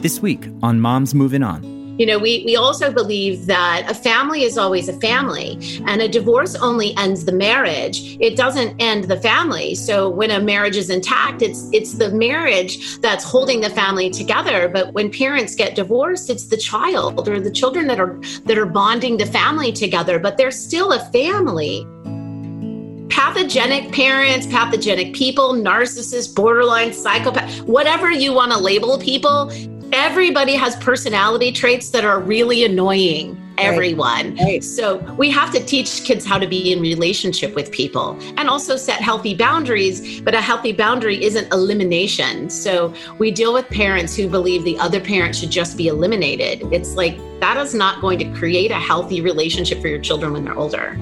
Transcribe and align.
This 0.00 0.20
week 0.20 0.48
on 0.62 0.80
Moms 0.80 1.12
Moving 1.12 1.42
On. 1.42 1.78
You 1.98 2.06
know, 2.06 2.20
we, 2.20 2.44
we 2.46 2.54
also 2.54 2.92
believe 2.92 3.46
that 3.46 3.84
a 3.90 3.94
family 3.94 4.44
is 4.44 4.56
always 4.56 4.88
a 4.88 4.92
family, 5.00 5.58
and 5.86 6.00
a 6.00 6.06
divorce 6.06 6.54
only 6.54 6.96
ends 6.96 7.24
the 7.24 7.32
marriage. 7.32 8.16
It 8.20 8.36
doesn't 8.36 8.80
end 8.80 9.04
the 9.04 9.20
family. 9.20 9.74
So 9.74 10.08
when 10.08 10.30
a 10.30 10.38
marriage 10.38 10.76
is 10.76 10.88
intact, 10.88 11.42
it's 11.42 11.68
it's 11.72 11.94
the 11.94 12.10
marriage 12.10 12.98
that's 12.98 13.24
holding 13.24 13.60
the 13.60 13.70
family 13.70 14.08
together. 14.08 14.68
But 14.68 14.94
when 14.94 15.10
parents 15.10 15.56
get 15.56 15.74
divorced, 15.74 16.30
it's 16.30 16.46
the 16.46 16.56
child 16.56 17.28
or 17.28 17.40
the 17.40 17.50
children 17.50 17.88
that 17.88 17.98
are 17.98 18.20
that 18.44 18.56
are 18.56 18.66
bonding 18.66 19.16
the 19.16 19.26
family 19.26 19.72
together, 19.72 20.20
but 20.20 20.36
they're 20.36 20.52
still 20.52 20.92
a 20.92 21.00
family 21.10 21.84
pathogenic 23.10 23.90
parents, 23.92 24.46
pathogenic 24.46 25.12
people, 25.12 25.52
narcissists, 25.52 26.32
borderline, 26.32 26.92
psychopath, 26.92 27.62
whatever 27.62 28.12
you 28.12 28.32
want 28.32 28.52
to 28.52 28.58
label 28.58 28.96
people, 28.98 29.50
everybody 29.92 30.54
has 30.54 30.76
personality 30.76 31.52
traits 31.52 31.90
that 31.90 32.04
are 32.04 32.20
really 32.20 32.64
annoying 32.64 33.42
everyone. 33.58 34.34
Right. 34.36 34.44
Right. 34.44 34.64
So 34.64 34.98
we 35.14 35.30
have 35.30 35.52
to 35.52 35.64
teach 35.64 36.04
kids 36.04 36.24
how 36.24 36.38
to 36.38 36.46
be 36.46 36.72
in 36.72 36.80
relationship 36.80 37.54
with 37.54 37.72
people 37.72 38.16
and 38.36 38.48
also 38.48 38.76
set 38.76 39.00
healthy 39.00 39.34
boundaries, 39.34 40.20
but 40.20 40.34
a 40.34 40.40
healthy 40.40 40.72
boundary 40.72 41.22
isn't 41.24 41.52
elimination. 41.52 42.50
So 42.50 42.94
we 43.18 43.30
deal 43.30 43.52
with 43.52 43.68
parents 43.68 44.14
who 44.14 44.28
believe 44.28 44.64
the 44.64 44.78
other 44.78 45.00
parent 45.00 45.34
should 45.34 45.50
just 45.50 45.76
be 45.76 45.88
eliminated. 45.88 46.72
It's 46.72 46.94
like 46.94 47.18
that 47.40 47.56
is 47.56 47.74
not 47.74 48.00
going 48.00 48.18
to 48.20 48.32
create 48.38 48.70
a 48.70 48.78
healthy 48.78 49.20
relationship 49.20 49.80
for 49.80 49.88
your 49.88 50.00
children 50.00 50.32
when 50.32 50.44
they're 50.44 50.56
older. 50.56 50.96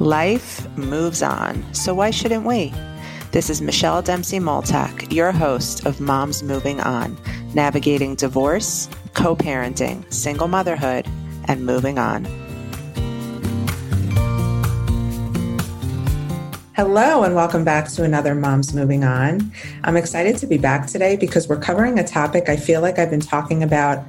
Life 0.00 0.66
moves 0.76 1.22
on, 1.22 1.62
so 1.74 1.94
why 1.94 2.10
shouldn't 2.10 2.44
we? 2.44 2.72
This 3.32 3.48
is 3.48 3.62
Michelle 3.62 4.02
Dempsey 4.02 4.40
Multack, 4.40 5.10
your 5.10 5.32
host 5.32 5.86
of 5.86 6.02
Moms 6.02 6.42
Moving 6.42 6.82
On, 6.82 7.16
navigating 7.54 8.14
divorce, 8.14 8.90
co 9.14 9.34
parenting, 9.34 10.04
single 10.12 10.48
motherhood, 10.48 11.08
and 11.46 11.64
moving 11.64 11.98
on. 11.98 12.26
Hello, 16.76 17.22
and 17.22 17.34
welcome 17.34 17.64
back 17.64 17.88
to 17.92 18.04
another 18.04 18.34
Moms 18.34 18.74
Moving 18.74 19.02
On. 19.02 19.50
I'm 19.82 19.96
excited 19.96 20.36
to 20.36 20.46
be 20.46 20.58
back 20.58 20.86
today 20.86 21.16
because 21.16 21.48
we're 21.48 21.58
covering 21.58 21.98
a 21.98 22.06
topic 22.06 22.50
I 22.50 22.56
feel 22.56 22.82
like 22.82 22.98
I've 22.98 23.08
been 23.08 23.20
talking 23.20 23.62
about 23.62 24.04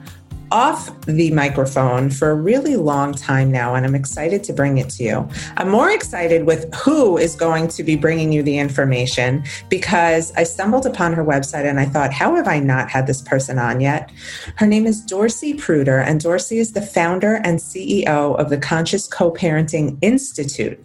off 0.54 0.96
the 1.08 1.32
microphone 1.32 2.12
for 2.12 2.30
a 2.30 2.36
really 2.36 2.76
long 2.76 3.12
time 3.12 3.52
now, 3.52 3.74
and 3.74 3.86
I'm 3.86 3.96
excited 3.96 4.44
to 4.44 4.54
bring 4.54 4.78
it 4.78 4.88
to 4.92 5.04
you. 5.04 5.28
I'm 5.58 5.68
more 5.68 5.90
excited 5.90 6.46
with 6.46 6.72
who 6.76 7.18
is 7.18 7.36
going 7.36 7.68
to 7.70 7.84
be 7.84 7.96
bringing 7.96 8.32
you 8.32 8.44
the 8.44 8.60
information 8.60 9.44
because 9.68 10.32
I 10.34 10.44
stumbled 10.44 10.86
upon 10.86 11.14
her 11.14 11.26
website 11.26 11.66
and 11.66 11.80
I 11.80 11.86
thought, 11.86 12.14
how 12.14 12.36
have 12.36 12.48
I 12.48 12.60
not 12.60 12.90
had 12.90 13.08
this 13.08 13.22
person 13.24 13.58
on 13.58 13.82
yet? 13.82 14.12
Her 14.56 14.68
name 14.68 14.86
is 14.86 15.02
Dorsey 15.02 15.56
Pruder, 15.56 15.98
and 15.98 16.20
Dorsey 16.20 16.60
is 16.60 16.74
the 16.74 16.84
founder 16.84 17.42
and 17.44 17.58
CEO 17.58 18.38
of 18.38 18.52
the 18.52 18.58
Conscious 18.60 19.08
Co 19.08 19.32
Parenting 19.32 19.98
Institute. 20.04 20.80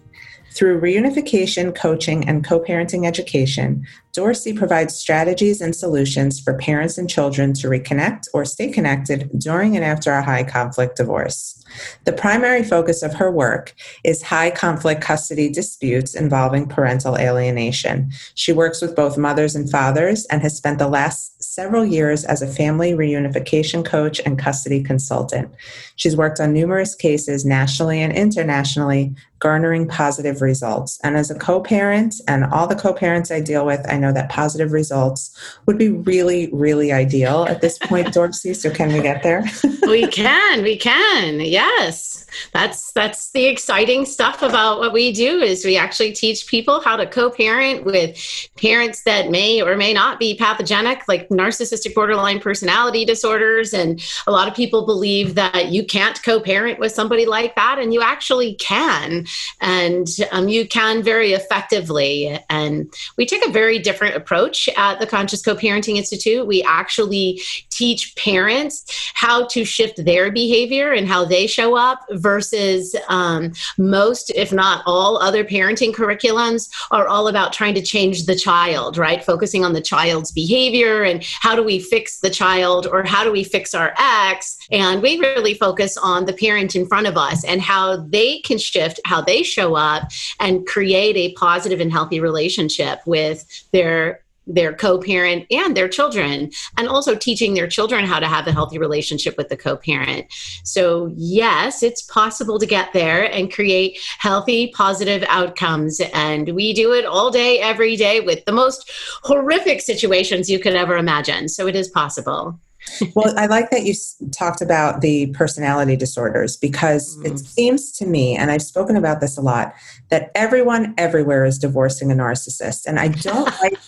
Through 0.59 0.81
reunification, 0.81 1.73
coaching, 1.73 2.28
and 2.28 2.45
co 2.45 2.59
parenting 2.59 3.06
education, 3.06 3.87
Dorsey 4.12 4.53
provides 4.53 4.97
strategies 4.97 5.61
and 5.61 5.77
solutions 5.77 6.41
for 6.41 6.59
parents 6.59 6.98
and 6.98 7.09
children 7.09 7.53
to 7.55 7.69
reconnect 7.69 8.25
or 8.34 8.45
stay 8.45 8.69
connected 8.69 9.31
during 9.39 9.77
and 9.77 9.84
after 9.84 10.11
a 10.11 10.25
high 10.25 10.42
conflict 10.42 10.97
divorce. 10.97 11.65
The 12.05 12.12
primary 12.12 12.65
focus 12.65 13.05
of 13.05 13.15
her 13.15 13.31
work 13.31 13.73
is 14.03 14.23
high 14.23 14.50
conflict 14.50 15.00
custody 15.00 15.48
disputes 15.48 16.17
involving 16.17 16.67
parental 16.67 17.17
alienation. 17.17 18.11
She 18.34 18.53
works 18.53 18.83
with 18.83 18.97
both 18.97 19.17
mothers 19.17 19.55
and 19.55 19.70
fathers 19.70 20.27
and 20.27 20.43
has 20.43 20.56
spent 20.56 20.81
the 20.81 20.89
last 20.89 21.41
several 21.41 21.84
years 21.84 22.25
as 22.25 22.43
a 22.43 22.48
family 22.48 22.93
reunification 22.93 23.84
coach 23.84 24.20
and 24.27 24.39
custody 24.39 24.83
consultant. 24.83 25.50
She's 25.95 26.17
worked 26.17 26.41
on 26.41 26.53
numerous 26.53 26.97
cases 26.97 27.44
nationally 27.44 28.00
and 28.00 28.12
internationally, 28.12 29.15
garnering 29.38 29.87
positive 29.87 30.43
results. 30.43 30.99
And 31.03 31.16
as 31.16 31.31
a 31.31 31.38
co 31.38 31.60
parent 31.60 32.16
and 32.26 32.44
all 32.44 32.66
the 32.66 32.75
co 32.75 32.93
parents 32.93 33.31
I 33.31 33.41
deal 33.41 33.65
with, 33.65 33.84
I 33.88 33.97
know 33.97 34.12
that 34.12 34.28
positive 34.28 34.72
results 34.72 35.37
would 35.66 35.78
be 35.78 35.88
really, 35.88 36.49
really 36.53 36.93
ideal 36.93 37.44
at 37.44 37.60
this 37.60 37.78
point, 37.78 38.12
Dorsey. 38.12 38.54
So, 38.54 38.71
can 38.71 38.93
we 38.93 39.00
get 39.00 39.22
there? 39.22 39.44
we 39.82 40.06
can, 40.09 40.62
we 40.62 40.76
can. 40.76 41.41
Yes. 41.41 42.26
That's 42.53 42.93
that's 42.93 43.31
the 43.32 43.47
exciting 43.47 44.04
stuff 44.04 44.43
about 44.43 44.78
what 44.78 44.93
we 44.93 45.12
do 45.12 45.41
is 45.41 45.65
we 45.65 45.76
actually 45.76 46.12
teach 46.12 46.47
people 46.47 46.81
how 46.81 46.97
to 46.97 47.06
co-parent 47.06 47.84
with 47.84 48.19
parents 48.56 49.03
that 49.05 49.31
may 49.31 49.62
or 49.62 49.76
may 49.76 49.93
not 49.93 50.19
be 50.19 50.37
pathogenic 50.37 51.09
like 51.09 51.28
narcissistic 51.28 51.94
borderline 51.94 52.41
personality 52.41 53.05
disorders 53.05 53.72
and 53.72 54.03
a 54.26 54.32
lot 54.32 54.49
of 54.49 54.55
people 54.55 54.84
believe 54.84 55.34
that 55.34 55.69
you 55.69 55.84
can't 55.84 56.22
co-parent 56.22 56.78
with 56.78 56.93
somebody 56.93 57.26
like 57.26 57.55
that 57.55 57.78
and 57.78 57.94
you 57.94 58.03
actually 58.03 58.55
can 58.55 59.26
and 59.61 60.09
um, 60.33 60.49
you 60.49 60.66
can 60.66 61.03
very 61.03 61.33
effectively 61.33 62.39
and 62.49 62.93
we 63.16 63.27
take 63.27 63.47
a 63.47 63.50
very 63.50 63.78
different 63.78 64.16
approach 64.16 64.69
at 64.77 65.00
the 65.00 65.06
conscious 65.06 65.43
co-parenting 65.43 65.97
institute. 65.97 66.47
We 66.47 66.62
actually 66.62 67.41
teach 67.78 68.15
parents 68.16 68.84
how 69.15 69.47
to 69.47 69.65
shift 69.65 70.05
their 70.05 70.33
behavior 70.33 70.93
and 70.93 71.06
how 71.06 71.25
they 71.25 71.47
show 71.47 71.77
up 71.77 72.00
versus 72.11 72.97
um, 73.09 73.53
most, 73.78 74.31
if 74.34 74.53
not 74.53 74.83
all, 74.84 75.19
other 75.19 75.44
parenting 75.44 75.93
curriculums 75.94 76.69
are 76.91 77.06
all 77.06 77.28
about 77.28 77.53
trying 77.53 77.75
to 77.75 77.83
change 77.83 78.27
the 78.27 78.34
child, 78.34 78.99
right? 78.99 79.25
Focusing 79.25 79.65
on 79.65 79.72
the 79.72 79.81
child's 79.81 80.33
behavior 80.33 81.05
and 81.05 81.22
how 81.25 81.55
do 81.55 81.62
we 81.62 81.78
fix 81.78 82.19
the 82.19 82.31
child 82.31 82.87
or 82.87 83.05
how 83.05 83.22
do 83.22 83.31
we 83.31 83.44
fix 83.44 83.75
our 83.75 83.94
ex. 83.99 84.59
And 84.71 85.00
we 85.00 85.19
really 85.19 85.55
focus 85.55 85.97
on 85.97 86.27
the 86.27 86.33
parent 86.33 86.75
in 86.75 86.87
front 86.87 87.06
of 87.06 87.17
us 87.17 87.44
and 87.44 87.61
how 87.61 87.97
they 88.09 88.41
can 88.41 88.59
shift 88.59 89.00
how 89.05 89.21
they 89.21 89.43
show 89.43 89.77
up 89.77 90.11
and 90.41 90.67
create 90.67 91.17
a 91.17 91.33
positive 91.34 91.81
and 91.81 91.93
healthy 91.93 92.19
relationship 92.19 93.00
with 93.06 93.47
their 93.72 94.21
their 94.48 94.75
co-parent 94.75 95.47
and 95.50 95.76
their 95.76 95.88
children 95.88 96.50
and 96.76 96.88
also 96.88 97.14
teaching 97.14 97.54
their 97.54 97.66
children 97.66 98.04
how 98.04 98.19
to 98.19 98.26
have 98.26 98.47
a 98.47 98.53
healthy 98.53 98.78
relationship 98.78 99.36
with 99.36 99.48
the 99.48 99.56
co-parent 99.56 100.26
so 100.64 101.12
yes 101.14 101.82
it's 101.82 102.03
possible 102.03 102.58
to 102.58 102.66
get 102.66 102.92
there 102.92 103.31
and 103.32 103.53
create 103.53 103.98
healthy 104.19 104.72
positive 104.75 105.22
outcomes 105.28 106.00
and 106.14 106.54
we 106.54 106.72
do 106.72 106.92
it 106.92 107.04
all 107.04 107.31
day 107.31 107.58
every 107.60 107.94
day 107.97 108.20
with 108.20 108.44
the 108.47 108.53
most 108.53 108.91
horrific 109.22 109.81
situations 109.81 110.48
you 110.48 110.58
could 110.58 110.75
ever 110.75 110.97
imagine 110.97 111.48
so 111.48 111.66
it 111.66 111.76
is 111.76 111.88
possible 111.88 112.58
well, 113.14 113.34
I 113.37 113.47
like 113.47 113.70
that 113.70 113.84
you 113.84 113.94
talked 114.32 114.60
about 114.60 115.00
the 115.00 115.26
personality 115.28 115.97
disorders 115.97 116.56
because 116.56 117.16
mm. 117.19 117.26
it 117.26 117.38
seems 117.38 117.92
to 117.92 118.06
me, 118.06 118.37
and 118.37 118.50
I've 118.50 118.62
spoken 118.62 118.97
about 118.97 119.20
this 119.20 119.37
a 119.37 119.41
lot, 119.41 119.75
that 120.10 120.31
everyone 120.34 120.94
everywhere 120.97 121.44
is 121.44 121.58
divorcing 121.58 122.10
a 122.10 122.14
narcissist. 122.14 122.87
And 122.87 122.98
I 122.98 123.08
don't 123.08 123.47
like 123.62 123.78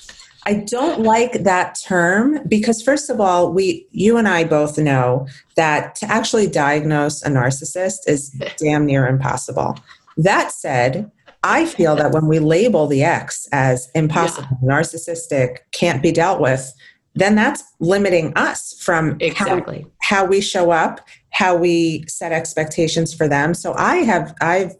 I 0.46 0.54
don't 0.54 1.02
like 1.02 1.44
that 1.44 1.76
term 1.84 2.40
because, 2.48 2.82
first 2.82 3.10
of 3.10 3.20
all, 3.20 3.52
we, 3.52 3.86
you 3.90 4.16
and 4.16 4.26
I 4.26 4.44
both 4.44 4.78
know 4.78 5.26
that 5.56 5.94
to 5.96 6.06
actually 6.06 6.46
diagnose 6.46 7.22
a 7.22 7.28
narcissist 7.28 7.98
is 8.06 8.30
damn 8.56 8.86
near 8.86 9.06
impossible. 9.06 9.78
That 10.16 10.52
said, 10.52 11.10
I 11.42 11.66
feel 11.66 11.96
that 11.96 12.12
when 12.12 12.26
we 12.26 12.38
label 12.38 12.86
the 12.86 13.02
ex 13.02 13.48
as 13.52 13.90
impossible, 13.94 14.58
yeah. 14.62 14.68
narcissistic, 14.68 15.58
can't 15.72 16.02
be 16.02 16.12
dealt 16.12 16.40
with, 16.40 16.72
then 17.14 17.34
that's 17.34 17.62
limiting 17.80 18.32
us 18.36 18.80
from 18.80 19.16
exactly 19.20 19.86
how, 20.00 20.16
how 20.16 20.24
we 20.26 20.40
show 20.40 20.70
up, 20.70 21.00
how 21.30 21.56
we 21.56 22.04
set 22.08 22.32
expectations 22.32 23.12
for 23.14 23.28
them. 23.28 23.54
So 23.54 23.74
I 23.74 23.96
have 23.96 24.34
I've 24.40 24.74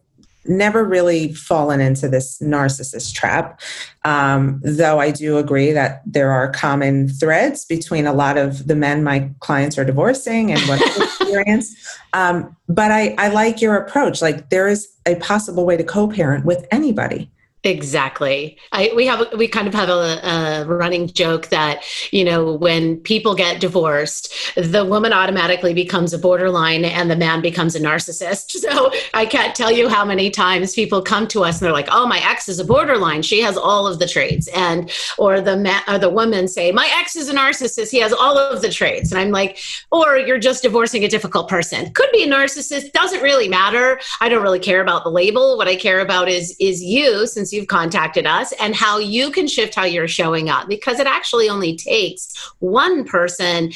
never 0.46 0.84
really 0.84 1.32
fallen 1.34 1.80
into 1.80 2.08
this 2.08 2.38
narcissist 2.40 3.14
trap. 3.14 3.60
Um, 4.04 4.60
though 4.64 4.98
I 4.98 5.10
do 5.10 5.36
agree 5.38 5.72
that 5.72 6.02
there 6.06 6.30
are 6.30 6.50
common 6.50 7.08
threads 7.08 7.64
between 7.64 8.06
a 8.06 8.12
lot 8.12 8.38
of 8.38 8.66
the 8.66 8.74
men 8.74 9.04
my 9.04 9.30
clients 9.40 9.76
are 9.76 9.84
divorcing 9.84 10.52
and 10.52 10.60
what 10.62 10.82
I've 10.82 11.02
experienced. 11.02 11.76
Um, 12.12 12.56
but 12.68 12.90
I, 12.90 13.14
I 13.18 13.28
like 13.28 13.62
your 13.62 13.76
approach. 13.76 14.20
Like 14.20 14.50
there 14.50 14.66
is 14.66 14.88
a 15.06 15.14
possible 15.14 15.64
way 15.64 15.76
to 15.76 15.84
co 15.84 16.08
parent 16.08 16.44
with 16.44 16.66
anybody. 16.72 17.30
Exactly. 17.62 18.56
I, 18.72 18.90
we 18.96 19.04
have 19.04 19.34
we 19.36 19.46
kind 19.46 19.68
of 19.68 19.74
have 19.74 19.90
a, 19.90 20.62
a, 20.62 20.64
running 20.64 21.08
joke 21.08 21.48
that 21.48 21.84
you 22.10 22.24
know 22.24 22.54
when 22.54 22.96
people 22.96 23.34
get 23.34 23.60
divorced, 23.60 24.32
the 24.56 24.82
woman 24.82 25.12
automatically 25.12 25.74
becomes 25.74 26.14
a 26.14 26.18
borderline 26.18 26.86
and 26.86 27.10
the 27.10 27.16
man 27.16 27.42
becomes 27.42 27.74
a 27.74 27.80
narcissist. 27.80 28.56
So 28.70 28.92
I 29.14 29.26
can't 29.26 29.54
tell 29.54 29.72
you 29.72 29.88
how 29.88 30.04
many 30.04 30.30
times 30.30 30.74
people 30.74 31.02
come 31.02 31.26
to 31.28 31.44
us 31.44 31.60
and 31.60 31.66
they're 31.66 31.72
like, 31.72 31.88
"Oh, 31.90 32.06
my 32.06 32.20
ex 32.30 32.48
is 32.48 32.60
a 32.60 32.64
borderline. 32.64 33.22
She 33.22 33.40
has 33.40 33.56
all 33.56 33.86
of 33.86 33.98
the 33.98 34.06
traits," 34.06 34.48
and 34.48 34.90
or 35.18 35.40
the 35.40 35.56
man 35.56 35.82
or 35.88 35.98
the 35.98 36.10
woman 36.10 36.46
say, 36.46 36.70
"My 36.70 36.90
ex 36.98 37.16
is 37.16 37.28
a 37.28 37.34
narcissist. 37.34 37.90
He 37.90 38.00
has 38.00 38.12
all 38.12 38.38
of 38.38 38.62
the 38.62 38.70
traits," 38.70 39.10
and 39.10 39.20
I'm 39.20 39.30
like, 39.30 39.58
"Or 39.90 40.18
you're 40.18 40.38
just 40.38 40.62
divorcing 40.62 41.04
a 41.04 41.08
difficult 41.08 41.48
person. 41.48 41.90
Could 41.92 42.10
be 42.12 42.22
a 42.22 42.28
narcissist. 42.28 42.92
Doesn't 42.92 43.22
really 43.22 43.48
matter. 43.48 43.98
I 44.20 44.28
don't 44.28 44.42
really 44.42 44.60
care 44.60 44.80
about 44.80 45.04
the 45.04 45.10
label. 45.10 45.56
What 45.56 45.68
I 45.68 45.76
care 45.76 46.00
about 46.00 46.28
is 46.28 46.54
is 46.60 46.82
you 46.82 47.26
since 47.26 47.49
since 47.50 47.58
you've 47.58 47.68
contacted 47.68 48.26
us 48.26 48.52
and 48.60 48.74
how 48.74 48.98
you 48.98 49.30
can 49.30 49.46
shift 49.46 49.74
how 49.74 49.84
you're 49.84 50.08
showing 50.08 50.48
up 50.48 50.68
because 50.68 51.00
it 51.00 51.06
actually 51.06 51.48
only 51.48 51.76
takes 51.76 52.52
one 52.60 53.04
person 53.04 53.72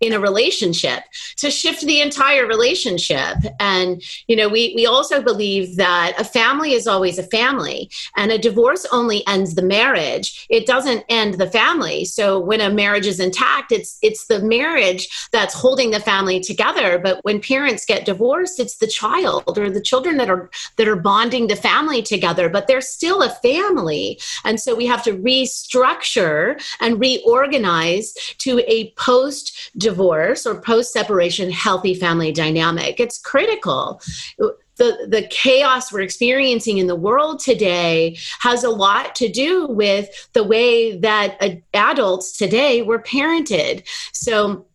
in 0.00 0.12
a 0.12 0.20
relationship 0.20 1.02
to 1.36 1.50
shift 1.50 1.82
the 1.82 2.00
entire 2.00 2.46
relationship. 2.46 3.36
And 3.58 4.02
you 4.26 4.36
know 4.36 4.48
we 4.48 4.72
we 4.76 4.86
also 4.86 5.22
believe 5.22 5.76
that 5.76 6.14
a 6.18 6.24
family 6.24 6.72
is 6.72 6.86
always 6.86 7.18
a 7.18 7.22
family 7.22 7.90
and 8.16 8.30
a 8.30 8.38
divorce 8.38 8.86
only 8.92 9.26
ends 9.26 9.54
the 9.54 9.62
marriage. 9.62 10.46
It 10.48 10.66
doesn't 10.66 11.04
end 11.08 11.34
the 11.34 11.50
family. 11.50 12.04
So 12.04 12.38
when 12.38 12.60
a 12.60 12.70
marriage 12.70 13.06
is 13.06 13.20
intact 13.20 13.72
it's 13.72 13.98
it's 14.02 14.26
the 14.26 14.40
marriage 14.40 15.08
that's 15.32 15.54
holding 15.54 15.90
the 15.90 16.00
family 16.00 16.40
together. 16.40 16.98
But 16.98 17.18
when 17.24 17.40
parents 17.40 17.84
get 17.84 18.04
divorced 18.04 18.60
it's 18.60 18.76
the 18.78 18.86
child 18.86 19.58
or 19.58 19.70
the 19.70 19.82
children 19.82 20.16
that 20.18 20.30
are 20.30 20.50
that 20.76 20.88
are 20.88 20.96
bonding 20.96 21.48
the 21.48 21.56
family 21.56 22.02
together 22.02 22.48
but 22.48 22.66
they're 22.66 22.80
still 22.80 23.22
a 23.22 23.30
family. 23.30 24.20
And 24.44 24.60
so 24.60 24.74
we 24.74 24.86
have 24.86 25.02
to 25.04 25.16
restructure 25.16 26.60
and 26.80 27.00
reorganize 27.00 28.14
to 28.38 28.60
a 28.66 28.92
post 28.92 29.72
divorce 29.88 30.44
or 30.46 30.60
post 30.60 30.92
separation 30.92 31.50
healthy 31.50 31.94
family 31.94 32.30
dynamic. 32.30 33.00
It's 33.00 33.18
critical. 33.18 34.02
The, 34.36 35.08
the 35.08 35.26
chaos 35.30 35.90
we're 35.90 36.02
experiencing 36.02 36.76
in 36.76 36.86
the 36.86 36.94
world 36.94 37.40
today 37.40 38.18
has 38.40 38.64
a 38.64 38.70
lot 38.70 39.14
to 39.16 39.28
do 39.30 39.66
with 39.66 40.08
the 40.34 40.44
way 40.44 40.98
that 40.98 41.36
uh, 41.40 41.50
adults 41.72 42.36
today 42.36 42.82
were 42.82 43.00
parented. 43.00 43.88
So, 44.12 44.66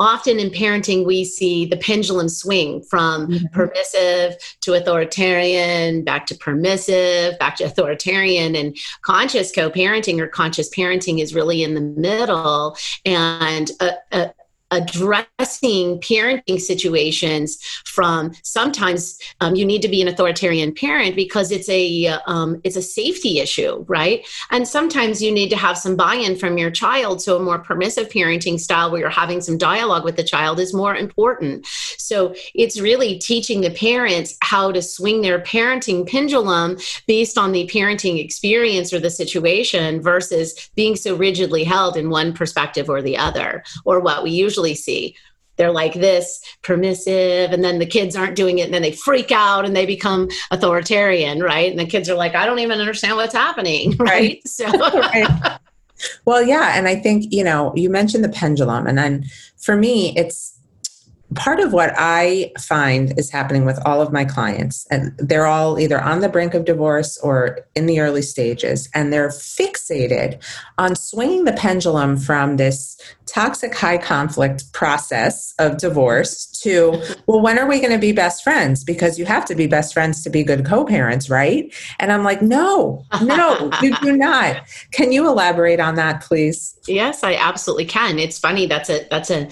often 0.00 0.38
in 0.38 0.50
parenting 0.50 1.04
we 1.04 1.24
see 1.24 1.66
the 1.66 1.76
pendulum 1.76 2.28
swing 2.28 2.82
from 2.82 3.26
mm-hmm. 3.26 3.46
permissive 3.52 4.36
to 4.60 4.74
authoritarian 4.74 6.04
back 6.04 6.26
to 6.26 6.34
permissive 6.36 7.38
back 7.38 7.56
to 7.56 7.64
authoritarian 7.64 8.54
and 8.54 8.76
conscious 9.02 9.50
co-parenting 9.52 10.20
or 10.20 10.28
conscious 10.28 10.70
parenting 10.70 11.20
is 11.20 11.34
really 11.34 11.62
in 11.62 11.74
the 11.74 11.80
middle 11.80 12.76
and 13.04 13.72
addressing 14.78 16.00
parenting 16.00 16.60
situations 16.60 17.58
from 17.84 18.32
sometimes 18.42 19.18
um, 19.40 19.54
you 19.54 19.64
need 19.64 19.82
to 19.82 19.88
be 19.88 20.00
an 20.02 20.08
authoritarian 20.08 20.72
parent 20.74 21.16
because 21.16 21.50
it's 21.50 21.68
a 21.68 22.06
um, 22.26 22.60
it's 22.64 22.76
a 22.76 22.82
safety 22.82 23.40
issue 23.40 23.84
right? 23.88 24.26
And 24.50 24.66
sometimes 24.66 25.22
you 25.22 25.32
need 25.32 25.48
to 25.50 25.56
have 25.56 25.78
some 25.78 25.96
buy-in 25.96 26.36
from 26.36 26.58
your 26.58 26.70
child 26.70 27.22
so 27.22 27.36
a 27.36 27.42
more 27.42 27.58
permissive 27.58 28.08
parenting 28.08 28.58
style 28.58 28.90
where 28.90 29.00
you're 29.00 29.10
having 29.10 29.40
some 29.40 29.58
dialogue 29.58 30.04
with 30.04 30.16
the 30.16 30.22
child 30.24 30.60
is 30.60 30.74
more 30.74 30.94
important. 30.94 31.66
So 31.96 32.34
it's 32.54 32.80
really 32.80 33.18
teaching 33.18 33.60
the 33.60 33.70
parents 33.70 34.36
how 34.42 34.72
to 34.72 34.82
swing 34.82 35.22
their 35.22 35.40
parenting 35.40 36.08
pendulum 36.08 36.78
based 37.06 37.38
on 37.38 37.52
the 37.52 37.66
parenting 37.66 38.22
experience 38.22 38.92
or 38.92 39.00
the 39.00 39.10
situation 39.10 40.00
versus 40.00 40.70
being 40.74 40.96
so 40.96 41.16
rigidly 41.16 41.64
held 41.64 41.96
in 41.96 42.10
one 42.10 42.32
perspective 42.32 42.88
or 42.88 43.02
the 43.02 43.16
other 43.16 43.62
or 43.84 44.00
what 44.00 44.22
we 44.22 44.30
usually 44.30 44.67
see 44.74 45.14
they're 45.58 45.72
like 45.72 45.94
this 45.94 46.40
permissive 46.62 47.52
and 47.52 47.62
then 47.62 47.78
the 47.78 47.86
kids 47.86 48.16
aren't 48.16 48.36
doing 48.36 48.58
it 48.58 48.62
and 48.62 48.72
then 48.72 48.82
they 48.82 48.92
freak 48.92 49.30
out 49.30 49.64
and 49.66 49.76
they 49.76 49.84
become 49.84 50.28
authoritarian 50.50 51.40
right 51.40 51.70
and 51.70 51.78
the 51.78 51.84
kids 51.84 52.08
are 52.08 52.14
like 52.14 52.34
i 52.34 52.46
don't 52.46 52.60
even 52.60 52.80
understand 52.80 53.16
what's 53.16 53.34
happening 53.34 53.94
right, 53.98 54.08
right. 54.08 54.48
so 54.48 54.66
right. 54.98 55.58
well 56.24 56.42
yeah 56.42 56.72
and 56.76 56.88
i 56.88 56.94
think 56.94 57.30
you 57.30 57.44
know 57.44 57.72
you 57.76 57.90
mentioned 57.90 58.24
the 58.24 58.28
pendulum 58.28 58.86
and 58.86 58.96
then 58.96 59.24
for 59.56 59.76
me 59.76 60.16
it's 60.16 60.57
part 61.34 61.60
of 61.60 61.72
what 61.72 61.92
I 61.96 62.52
find 62.58 63.18
is 63.18 63.30
happening 63.30 63.64
with 63.64 63.78
all 63.84 64.00
of 64.00 64.12
my 64.12 64.24
clients, 64.24 64.86
and 64.90 65.12
they're 65.18 65.46
all 65.46 65.78
either 65.78 66.00
on 66.00 66.20
the 66.20 66.28
brink 66.28 66.54
of 66.54 66.64
divorce 66.64 67.18
or 67.18 67.60
in 67.74 67.86
the 67.86 68.00
early 68.00 68.22
stages, 68.22 68.88
and 68.94 69.12
they're 69.12 69.28
fixated 69.28 70.42
on 70.78 70.96
swinging 70.96 71.44
the 71.44 71.52
pendulum 71.52 72.16
from 72.16 72.56
this 72.56 72.98
toxic 73.26 73.74
high 73.74 73.98
conflict 73.98 74.72
process 74.72 75.54
of 75.58 75.76
divorce 75.76 76.46
to, 76.46 77.02
well, 77.26 77.40
when 77.40 77.58
are 77.58 77.68
we 77.68 77.78
going 77.78 77.92
to 77.92 77.98
be 77.98 78.12
best 78.12 78.42
friends? 78.42 78.82
Because 78.82 79.18
you 79.18 79.26
have 79.26 79.44
to 79.46 79.54
be 79.54 79.66
best 79.66 79.92
friends 79.92 80.22
to 80.24 80.30
be 80.30 80.42
good 80.42 80.64
co 80.64 80.84
parents, 80.84 81.28
right? 81.28 81.72
And 81.98 82.10
I'm 82.10 82.24
like, 82.24 82.40
no, 82.40 83.04
no, 83.22 83.70
you 83.82 83.94
do 83.98 84.16
not. 84.16 84.62
Can 84.92 85.12
you 85.12 85.26
elaborate 85.28 85.78
on 85.78 85.96
that, 85.96 86.22
please? 86.22 86.74
Yes, 86.86 87.22
I 87.22 87.34
absolutely 87.34 87.84
can. 87.84 88.18
It's 88.18 88.38
funny. 88.38 88.66
That's 88.66 88.88
a, 88.88 89.06
that's 89.10 89.30
a, 89.30 89.48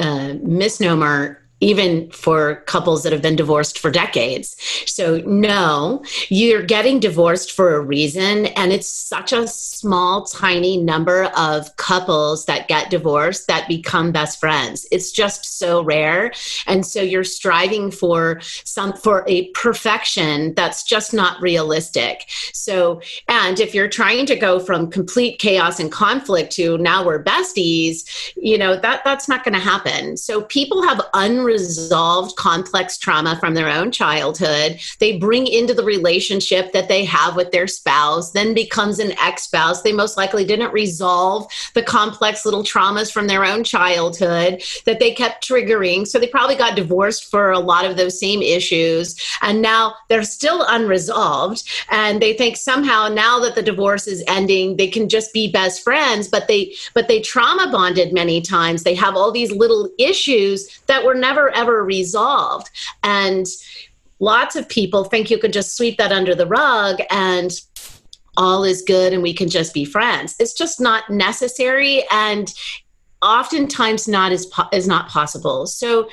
uh, 0.00 0.34
misnomer 0.42 1.39
even 1.60 2.10
for 2.10 2.56
couples 2.66 3.02
that 3.02 3.12
have 3.12 3.22
been 3.22 3.36
divorced 3.36 3.78
for 3.78 3.90
decades. 3.90 4.56
So, 4.86 5.18
no, 5.26 6.02
you're 6.28 6.62
getting 6.62 7.00
divorced 7.00 7.52
for 7.52 7.74
a 7.74 7.80
reason. 7.80 8.46
And 8.46 8.72
it's 8.72 8.88
such 8.88 9.32
a 9.32 9.46
small, 9.46 10.24
tiny 10.24 10.76
number 10.76 11.24
of 11.36 11.76
couples 11.76 12.46
that 12.46 12.68
get 12.68 12.90
divorced 12.90 13.46
that 13.46 13.68
become 13.68 14.12
best 14.12 14.40
friends. 14.40 14.86
It's 14.90 15.12
just 15.12 15.58
so 15.58 15.82
rare. 15.82 16.32
And 16.66 16.84
so 16.84 17.02
you're 17.02 17.24
striving 17.24 17.90
for 17.90 18.40
some, 18.64 18.94
for 18.94 19.24
a 19.28 19.48
perfection 19.50 20.54
that's 20.54 20.82
just 20.82 21.12
not 21.12 21.40
realistic. 21.40 22.24
So, 22.52 23.02
and 23.28 23.60
if 23.60 23.74
you're 23.74 23.88
trying 23.88 24.26
to 24.26 24.36
go 24.36 24.58
from 24.58 24.90
complete 24.90 25.38
chaos 25.38 25.78
and 25.78 25.92
conflict 25.92 26.52
to 26.52 26.78
now 26.78 27.04
we're 27.04 27.22
besties, 27.22 28.32
you 28.36 28.56
know, 28.56 28.76
that, 28.76 29.02
that's 29.04 29.28
not 29.28 29.44
going 29.44 29.54
to 29.54 29.60
happen. 29.60 30.16
So 30.16 30.42
people 30.42 30.82
have 30.82 31.00
unresolved 31.14 31.49
unresolved 31.50 32.36
complex 32.36 32.96
trauma 32.96 33.38
from 33.38 33.54
their 33.54 33.68
own 33.68 33.90
childhood. 33.90 34.80
They 34.98 35.18
bring 35.18 35.46
into 35.46 35.74
the 35.74 35.84
relationship 35.84 36.72
that 36.72 36.88
they 36.88 37.04
have 37.04 37.36
with 37.36 37.50
their 37.50 37.66
spouse, 37.66 38.32
then 38.32 38.54
becomes 38.54 38.98
an 38.98 39.12
ex 39.18 39.44
spouse. 39.44 39.82
They 39.82 39.92
most 39.92 40.16
likely 40.16 40.44
didn't 40.44 40.72
resolve 40.72 41.50
the 41.74 41.82
complex 41.82 42.44
little 42.44 42.62
traumas 42.62 43.12
from 43.12 43.26
their 43.26 43.44
own 43.44 43.64
childhood 43.64 44.62
that 44.84 45.00
they 45.00 45.12
kept 45.12 45.46
triggering. 45.46 46.06
So 46.06 46.18
they 46.18 46.28
probably 46.28 46.56
got 46.56 46.76
divorced 46.76 47.30
for 47.30 47.50
a 47.50 47.58
lot 47.58 47.84
of 47.84 47.96
those 47.96 48.18
same 48.18 48.42
issues. 48.42 49.16
And 49.42 49.60
now 49.60 49.94
they're 50.08 50.22
still 50.22 50.64
unresolved. 50.68 51.68
And 51.90 52.22
they 52.22 52.34
think 52.34 52.56
somehow 52.56 53.08
now 53.08 53.40
that 53.40 53.54
the 53.54 53.62
divorce 53.62 54.06
is 54.06 54.22
ending, 54.28 54.76
they 54.76 54.88
can 54.88 55.08
just 55.08 55.32
be 55.32 55.50
best 55.50 55.82
friends. 55.82 56.28
But 56.28 56.48
they 56.48 56.74
but 56.94 57.08
they 57.08 57.20
trauma 57.20 57.70
bonded 57.70 58.12
many 58.12 58.40
times. 58.40 58.82
They 58.82 58.94
have 58.94 59.16
all 59.16 59.32
these 59.32 59.50
little 59.50 59.90
issues 59.98 60.80
that 60.86 61.04
were 61.04 61.14
never 61.14 61.39
never 61.40 61.54
ever 61.54 61.84
resolved. 61.84 62.70
And 63.02 63.46
lots 64.18 64.56
of 64.56 64.68
people 64.68 65.04
think 65.04 65.30
you 65.30 65.38
could 65.38 65.52
just 65.52 65.76
sweep 65.76 65.98
that 65.98 66.12
under 66.12 66.34
the 66.34 66.46
rug 66.46 67.00
and 67.10 67.50
all 68.36 68.64
is 68.64 68.82
good 68.82 69.12
and 69.12 69.22
we 69.22 69.34
can 69.34 69.48
just 69.48 69.74
be 69.74 69.84
friends. 69.84 70.36
It's 70.38 70.54
just 70.54 70.80
not 70.80 71.10
necessary 71.10 72.04
and 72.10 72.52
oftentimes 73.22 74.08
not 74.08 74.32
is, 74.32 74.46
po- 74.46 74.68
is 74.72 74.86
not 74.86 75.08
possible. 75.08 75.66
So 75.66 76.08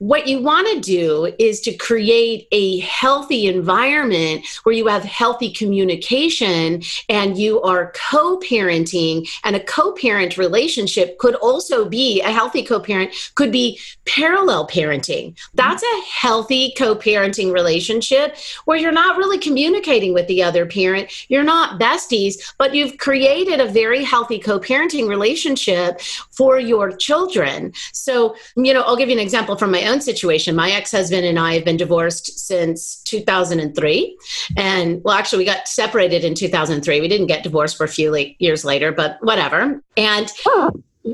what 0.00 0.26
you 0.26 0.40
want 0.40 0.66
to 0.66 0.80
do 0.80 1.30
is 1.38 1.60
to 1.60 1.74
create 1.74 2.48
a 2.52 2.78
healthy 2.78 3.46
environment 3.46 4.46
where 4.62 4.74
you 4.74 4.86
have 4.86 5.04
healthy 5.04 5.52
communication 5.52 6.82
and 7.10 7.36
you 7.36 7.60
are 7.60 7.92
co-parenting 8.10 9.28
and 9.44 9.56
a 9.56 9.60
co-parent 9.60 10.38
relationship 10.38 11.18
could 11.18 11.34
also 11.34 11.86
be 11.86 12.22
a 12.22 12.30
healthy 12.30 12.62
co-parent 12.62 13.12
could 13.34 13.52
be 13.52 13.78
parallel 14.06 14.66
parenting. 14.66 15.38
That's 15.52 15.82
a 15.82 16.00
healthy 16.10 16.72
co-parenting 16.78 17.52
relationship 17.52 18.38
where 18.64 18.78
you're 18.78 18.92
not 18.92 19.18
really 19.18 19.38
communicating 19.38 20.14
with 20.14 20.26
the 20.28 20.42
other 20.42 20.64
parent. 20.64 21.10
You're 21.28 21.42
not 21.42 21.78
besties 21.78 22.54
but 22.56 22.74
you've 22.74 22.96
created 22.96 23.60
a 23.60 23.66
very 23.66 24.02
healthy 24.02 24.38
co-parenting 24.38 25.08
relationship 25.08 26.00
for 26.30 26.58
your 26.58 26.90
children. 26.90 27.74
So 27.92 28.34
you 28.56 28.72
know 28.72 28.80
i'll 28.80 28.96
give 28.96 29.10
you 29.10 29.14
an 29.14 29.22
example 29.22 29.56
from 29.56 29.70
my 29.70 29.89
own 29.90 30.00
situation. 30.00 30.54
My 30.56 30.70
ex 30.70 30.90
husband 30.92 31.26
and 31.26 31.38
I 31.38 31.54
have 31.54 31.64
been 31.64 31.76
divorced 31.76 32.38
since 32.38 33.02
2003. 33.02 34.16
And 34.56 35.02
well, 35.04 35.14
actually, 35.14 35.38
we 35.38 35.44
got 35.44 35.68
separated 35.68 36.24
in 36.24 36.34
2003. 36.34 37.00
We 37.00 37.08
didn't 37.08 37.26
get 37.26 37.42
divorced 37.42 37.76
for 37.76 37.84
a 37.84 37.88
few 37.88 38.10
late, 38.10 38.36
years 38.38 38.64
later, 38.64 38.92
but 38.92 39.18
whatever. 39.20 39.82
And 39.96 40.32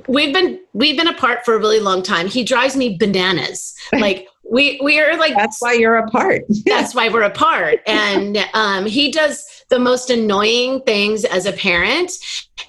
we've 0.08 0.34
been 0.34 0.60
we've 0.72 0.96
been 0.96 1.08
apart 1.08 1.44
for 1.44 1.54
a 1.54 1.58
really 1.58 1.80
long 1.80 2.02
time. 2.02 2.26
He 2.26 2.44
drives 2.44 2.76
me 2.76 2.96
bananas. 2.98 3.74
Like 3.92 4.28
we 4.48 4.78
we 4.82 5.00
are 5.00 5.16
like 5.16 5.34
that's 5.34 5.60
why 5.60 5.72
you're 5.72 5.96
apart. 5.96 6.42
that's 6.66 6.94
why 6.94 7.08
we're 7.08 7.22
apart. 7.22 7.80
And 7.86 8.38
um, 8.52 8.84
he 8.84 9.10
does 9.10 9.44
the 9.68 9.78
most 9.78 10.10
annoying 10.10 10.80
things 10.82 11.24
as 11.24 11.46
a 11.46 11.52
parent 11.52 12.12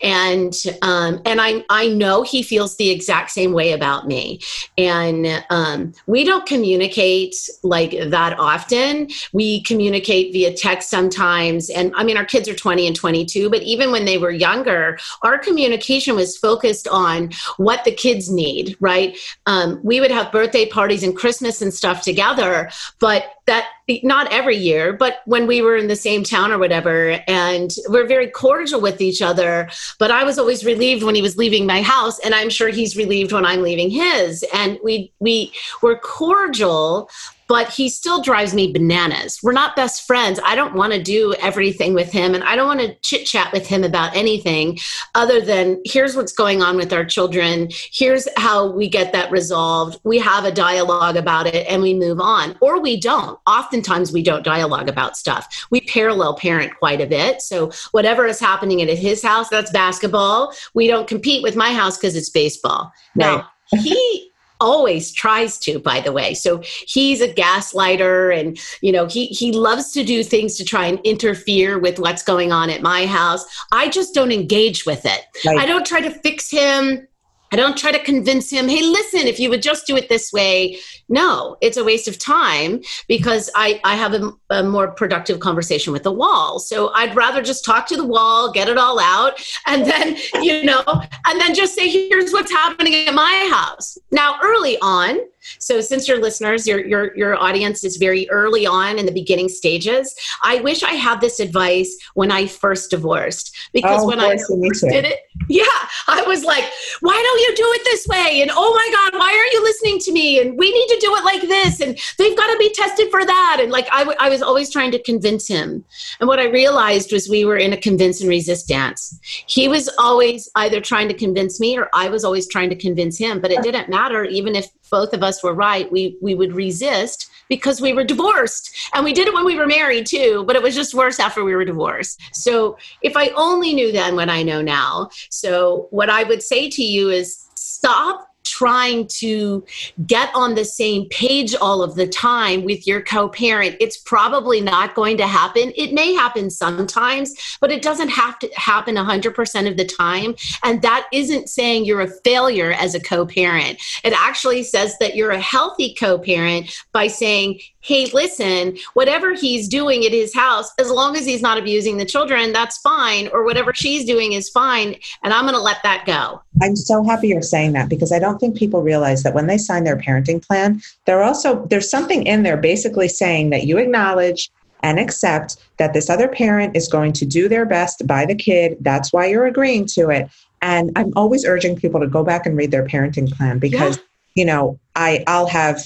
and 0.01 0.54
um, 0.82 1.22
and 1.25 1.42
I 1.42 1.63
I 1.70 1.88
know 1.88 2.24
he 2.24 2.44
feels 2.44 2.77
the 2.77 2.89
exact 2.89 3.32
same 3.32 3.54
way 3.54 3.72
about 3.72 4.08
me, 4.08 4.42
and 4.77 5.44
um, 5.50 5.94
we 6.06 6.24
don't 6.24 6.46
communicate 6.46 7.36
like 7.63 7.92
that 7.92 8.38
often. 8.38 9.10
We 9.34 9.63
communicate 9.63 10.34
via 10.34 10.54
text 10.54 10.89
sometimes, 10.89 11.70
and 11.70 11.94
I 11.96 12.04
mean 12.04 12.18
our 12.18 12.25
kids 12.25 12.48
are 12.50 12.56
twenty 12.56 12.86
and 12.86 12.96
twenty 12.96 13.25
two, 13.25 13.50
but 13.50 13.63
even 13.63 13.92
when 13.92 14.06
they 14.06 14.18
were 14.18 14.32
younger, 14.32 14.98
our 15.24 15.38
communication 15.38 16.16
was 16.16 16.38
focused 16.38 16.88
on 16.88 17.32
what 17.58 17.84
the 17.84 17.92
kids 17.92 18.30
need. 18.30 18.75
Right? 18.80 19.18
Um, 19.46 19.80
we 19.84 20.00
would 20.00 20.12
have 20.12 20.32
birthday 20.32 20.68
parties 20.68 21.04
and 21.04 21.16
Christmas 21.16 21.62
and 21.62 21.74
stuff 21.74 22.01
together, 22.01 22.70
but 23.00 23.32
that 23.46 23.68
not 24.03 24.32
every 24.32 24.58
year, 24.58 24.94
but 24.94 25.22
when 25.25 25.48
we 25.48 25.62
were 25.62 25.77
in 25.77 25.88
the 25.88 25.96
same 25.96 26.24
town 26.24 26.51
or 26.51 26.58
whatever, 26.58 27.22
and 27.27 27.72
we're 27.88 28.08
very 28.08 28.29
cordial 28.29 28.82
with 28.82 29.00
each 29.00 29.22
other. 29.22 29.70
But 29.98 30.12
I 30.12 30.24
was 30.24 30.38
always 30.38 30.65
relieved 30.65 31.03
when 31.03 31.15
he 31.15 31.22
was 31.22 31.38
leaving 31.38 31.65
my 31.65 31.82
house, 31.82 32.20
and 32.20 32.36
I'm 32.36 32.50
sure 32.50 32.70
he's 32.70 32.98
relieved 32.98 33.32
when 33.32 33.46
I'm 33.46 33.62
leaving 33.62 33.89
his. 33.89 34.44
And 34.53 34.77
we 34.84 35.12
we 35.20 35.53
were 35.82 35.98
cordial, 35.98 37.10
but 37.48 37.70
he 37.70 37.89
still 37.89 38.22
drives 38.22 38.54
me 38.54 38.72
bananas. 38.72 39.39
We're 39.42 39.54
not 39.54 39.75
best 39.75 40.06
friends. 40.06 40.39
I 40.44 40.56
don't 40.56 40.75
want 40.75 40.94
to 40.94 41.01
do 41.01 41.34
everything 41.39 41.94
with 41.94 42.12
him 42.12 42.36
and 42.36 42.44
I 42.44 42.56
don't 42.56 42.68
want 42.68 42.82
to 42.82 42.96
chit 43.01 43.25
chat 43.25 43.51
with 43.54 43.68
him 43.68 43.84
about 43.84 44.16
anything 44.16 44.77
other 45.16 45.42
than 45.42 45.82
here's 45.86 46.16
what's 46.16 46.34
going 46.34 46.62
on 46.62 46.75
with 46.75 46.92
our 46.92 47.06
children. 47.06 47.70
Here's 47.92 48.27
how 48.38 48.72
we 48.72 48.89
get 48.89 49.13
that 49.13 49.32
resolved. 49.32 50.00
We 50.04 50.18
have 50.20 50.46
a 50.46 50.51
dialogue 50.51 51.16
about 51.16 51.48
it 51.48 51.68
and 51.68 51.82
we 51.82 51.94
move 51.94 52.20
on. 52.20 52.58
Or 52.62 52.80
we 52.82 53.00
don't. 53.00 53.39
Oftentimes 53.48 54.12
we 54.12 54.24
don't 54.24 54.44
dialogue 54.44 54.89
about 54.89 55.18
stuff. 55.18 55.68
We 55.72 55.82
parallel 55.82 56.36
parent 56.36 56.77
quite 56.77 57.01
a 57.01 57.08
bit. 57.08 57.42
So 57.42 57.72
whatever 57.92 58.25
is 58.25 58.39
happening 58.39 58.82
at 58.82 58.89
his 58.89 59.24
house, 59.24 59.50
that's 59.50 59.72
basketball. 59.72 60.54
We 60.74 60.88
don't 60.88 61.08
compete 61.08 61.44
with 61.44 61.56
my 61.56 61.74
house 61.74 61.98
because 61.98 62.16
it's 62.16 62.30
baseball. 62.30 62.92
Right. 63.16 63.38
Now, 63.38 63.48
he 63.72 64.27
always 64.60 65.12
tries 65.12 65.58
to 65.60 65.80
by 65.80 66.00
the 66.00 66.12
way. 66.12 66.34
So 66.34 66.62
he's 66.88 67.22
a 67.22 67.34
gaslighter 67.34 68.38
and 68.38 68.60
you 68.82 68.92
know 68.92 69.06
he 69.08 69.28
he 69.28 69.52
loves 69.52 69.92
to 69.94 70.04
do 70.04 70.24
things 70.24 70.58
to 70.58 70.66
try 70.66 70.86
and 70.86 71.00
interfere 71.04 71.80
with 71.80 72.00
what's 72.00 72.24
going 72.24 72.52
on 72.52 72.70
at 72.70 72.82
my 72.82 73.06
house. 73.06 73.46
I 73.72 73.90
just 73.90 74.14
don't 74.14 74.32
engage 74.32 74.86
with 74.86 75.06
it. 75.06 75.22
Right. 75.46 75.58
i 75.58 75.66
don't 75.66 75.86
try 75.86 76.02
to 76.02 76.10
fix 76.10 76.50
him 76.50 77.08
I 77.51 77.56
don't 77.56 77.77
try 77.77 77.92
to 77.92 78.04
convince 78.04 78.50
him, 78.50 78.68
hey, 78.68 78.82
listen, 78.82 79.22
if 79.22 79.39
you 79.39 79.50
would 79.50 79.62
just 79.62 79.88
do 79.88 79.96
it 79.96 80.10
this 80.10 80.34
way. 80.34 80.77
No, 81.10 81.58
it's 81.62 81.77
a 81.77 81.84
waste 81.84 82.08
of 82.08 82.20
time 82.20 82.82
because 83.08 83.50
I, 83.56 83.80
I 83.84 83.96
have 83.96 84.13
a, 84.13 84.32
a, 84.50 84.63
more 84.63 84.92
productive 84.92 85.39
conversation 85.39 85.94
with 85.94 86.04
the 86.04 86.12
wall. 86.12 86.60
So 86.60 86.92
I'd 86.94 87.16
rather 87.16 87.42
just 87.42 87.63
talk 87.63 87.88
to 87.88 87.96
the 87.96 88.06
wall, 88.06 88.51
get 88.51 88.68
it 88.68 88.77
all 88.77 89.00
out, 89.00 89.42
and 89.66 89.86
then, 89.86 90.18
you 90.42 90.66
know, 90.66 90.84
and 90.86 91.39
then 91.39 91.56
just 91.56 91.75
say, 91.75 91.88
here's 91.88 92.34
what's 92.34 92.51
happening 92.51 93.08
at 93.08 93.13
my 93.13 93.50
house. 93.51 93.98
Now, 94.12 94.38
early 94.44 94.77
on, 94.82 95.20
so 95.60 95.82
since 95.82 96.08
your 96.08 96.20
listeners, 96.20 96.68
your 96.68 96.86
your 96.86 97.16
your 97.16 97.36
audience 97.36 97.84
is 97.84 97.98
very 97.98 98.30
early 98.30 98.66
on 98.66 98.98
in 99.00 99.06
the 99.06 99.12
beginning 99.12 99.50
stages, 99.50 100.16
I 100.44 100.62
wish 100.62 100.84
I 100.84 100.94
had 100.94 101.22
this 101.22 101.39
advice 101.39 101.96
when 102.13 102.32
I 102.32 102.48
first 102.48 102.92
divorced 102.92 103.56
because 103.74 104.04
oh, 104.04 104.08
when 104.08 104.20
I 104.20 104.38
first 104.38 104.86
did 104.89 105.06
it, 105.06 105.20
yeah, 105.50 105.66
I 106.08 106.24
was 106.24 106.44
like, 106.44 106.66
why 107.01 107.13
don't 107.13 107.39
you 107.39 107.56
do 107.56 107.72
it 107.75 107.84
this 107.86 108.08
way? 108.08 108.42
And 108.42 108.51
oh 108.54 108.74
my 108.74 108.89
God, 108.94 109.20
why 109.20 109.27
aren't 109.27 109.54
you 109.54 109.63
listening 109.63 110.00
to 110.00 110.12
me? 110.12 110.39
And 110.39 110.58
we 110.58 110.72
need 110.72 110.88
to 110.88 111.00
do 111.00 111.16
it 111.16 111.24
like 111.24 111.42
this. 111.42 111.80
And 111.80 111.98
they've 112.18 112.38
got 112.38 112.51
to 112.51 112.58
be 112.58 112.72
tested 112.74 113.10
for 113.12 113.25
that. 113.25 113.58
And 113.62 113.72
like 113.72 113.88
I, 113.92 114.00
w- 114.00 114.18
I 114.20 114.30
was 114.30 114.42
always 114.42 114.72
trying 114.72 114.92
to 114.92 115.04
convince 115.04 115.48
him. 115.48 115.84
And 116.20 116.27
what 116.27 116.39
I 116.39 116.46
realized 116.46 117.12
was 117.12 117.30
we 117.30 117.46
were 117.46 117.58
in 117.58 117.74
a 117.74 117.77
convince 117.77 118.22
and 118.22 118.30
resist 118.30 118.68
dance. 118.68 119.20
He 119.48 119.68
was 119.68 119.89
always 119.98 120.50
either 120.56 120.82
trying 120.82 121.08
to 121.10 121.13
convince 121.13 121.60
me 121.60 121.77
or 121.77 121.89
I 121.94 122.10
was 122.10 122.24
always 122.24 122.48
trying 122.48 122.70
to 122.70 122.75
convince 122.75 123.18
him. 123.18 123.39
But 123.39 123.51
it 123.51 123.63
didn't 123.63 123.89
matter, 123.89 124.24
even 124.24 124.56
if 124.56 124.68
both 124.89 125.13
of 125.13 125.24
us 125.24 125.44
were 125.44 125.53
right, 125.53 125.91
we 125.91 126.17
we 126.22 126.36
would 126.36 126.53
resist 126.53 127.29
because 127.50 127.82
we 127.82 127.94
were 127.94 128.03
divorced. 128.03 128.75
And 128.94 129.06
we 129.06 129.13
did 129.13 129.27
it 129.27 129.34
when 129.34 129.46
we 129.46 129.56
were 129.56 129.67
married 129.67 130.06
too, 130.06 130.44
but 130.46 130.56
it 130.56 130.62
was 130.62 130.75
just 130.75 130.94
worse 130.94 131.20
after 131.20 131.44
we 131.44 131.56
were 131.56 131.65
divorced. 131.65 132.20
So 132.34 132.77
if 133.01 133.15
I 133.15 133.29
only 133.29 133.74
knew 133.74 133.91
then 133.91 134.15
what 134.15 134.29
I 134.29 134.44
know 134.44 134.62
now. 134.62 135.10
So 135.29 135.88
what 135.91 136.10
I 136.10 136.24
would 136.24 136.44
say 136.44 136.70
to 136.70 136.84
you 136.84 137.10
is 137.10 137.46
stop 137.56 138.27
trying 138.58 139.06
to 139.08 139.64
get 140.08 140.30
on 140.34 140.56
the 140.56 140.66
same 140.66 141.08
page 141.10 141.54
all 141.56 141.84
of 141.84 141.94
the 141.96 142.08
time 142.08 142.64
with 142.64 142.88
your 142.88 143.02
co 143.02 143.30
parent, 143.30 143.76
it's 143.80 143.98
probably 143.98 144.62
not 144.62 144.96
going 144.96 145.18
to 145.18 145.28
happen. 145.28 145.72
It 145.76 145.94
may 145.94 146.14
happen 146.14 146.50
sometimes, 146.50 147.36
but 147.62 147.72
it 147.72 147.84
doesn't 147.84 148.10
have 148.10 148.40
to 148.40 148.50
happen 148.56 148.96
100% 148.96 149.70
of 149.70 149.78
the 149.78 149.86
time. 149.86 150.36
And 150.64 150.82
that 150.82 151.08
isn't 151.14 151.50
saying 151.50 151.86
you're 151.86 152.02
a 152.02 152.10
failure 152.24 152.72
as 152.72 152.96
a 152.96 153.00
co 153.00 153.28
parent. 153.28 153.80
It 154.04 154.14
actually 154.14 154.64
says 154.64 154.98
that 155.00 155.16
you're 155.16 155.32
a 155.32 155.40
healthy 155.40 155.94
co 155.94 156.18
parent 156.18 156.76
by 156.94 157.08
saying, 157.08 157.60
hey, 157.88 158.06
listen, 158.14 158.78
whatever 158.96 159.34
he's 159.34 159.68
doing 159.68 160.04
at 160.06 160.12
his 160.12 160.34
house, 160.36 160.70
as 160.78 160.92
long 160.92 161.16
as 161.16 161.26
he's 161.26 161.42
not 161.42 161.58
abusing 161.58 161.96
the 161.96 162.06
children, 162.06 162.52
that's 162.52 162.78
fine, 162.80 163.30
or 163.30 163.46
whatever 163.46 163.74
she's 163.74 164.04
doing 164.04 164.34
is 164.34 164.50
fine, 164.50 164.96
and 165.24 165.34
I'm 165.34 165.44
going 165.44 165.54
to 165.54 165.62
let 165.62 165.82
that 165.84 166.06
go. 166.06 166.42
I'm 166.62 166.76
so 166.76 167.04
happy 167.04 167.30
you're 167.30 167.42
saying 167.42 167.74
that 167.74 167.88
because 167.88 168.12
I 168.12 168.20
don't 168.20 168.40
think 168.40 168.47
people 168.54 168.82
realize 168.82 169.24
that 169.24 169.34
when 169.34 169.48
they 169.48 169.58
sign 169.58 169.84
their 169.84 169.98
parenting 169.98 170.46
plan, 170.46 170.82
they're 171.06 171.24
also 171.24 171.66
there's 171.68 171.89
something 171.89 172.25
in 172.25 172.44
there 172.44 172.58
basically 172.58 173.08
saying 173.08 173.50
that 173.51 173.66
you 173.66 173.77
acknowledge 173.77 174.50
and 174.84 175.00
accept 175.00 175.58
that 175.77 175.94
this 175.94 176.10
other 176.10 176.27
parent 176.27 176.75
is 176.75 176.88
going 176.88 177.12
to 177.12 177.25
do 177.25 177.50
their 177.50 177.66
best 177.66 178.06
by 178.06 178.25
the 178.25 178.36
kid. 178.36 178.77
That's 178.82 179.12
why 179.12 179.27
you're 179.27 179.46
agreeing 179.46 179.86
to 179.88 180.10
it. 180.10 180.30
And 180.62 180.92
I'm 180.96 181.13
always 181.16 181.46
urging 181.46 181.75
people 181.75 182.00
to 182.00 182.08
go 182.08 182.24
back 182.24 182.46
and 182.46 182.56
read 182.56 182.72
their 182.72 182.86
parenting 182.86 183.32
plan 183.32 183.60
because, 183.60 183.98
yeah. 183.98 184.04
you 184.36 184.46
know, 184.46 184.80
I 184.96 185.24
I'll 185.27 185.48
have 185.48 185.84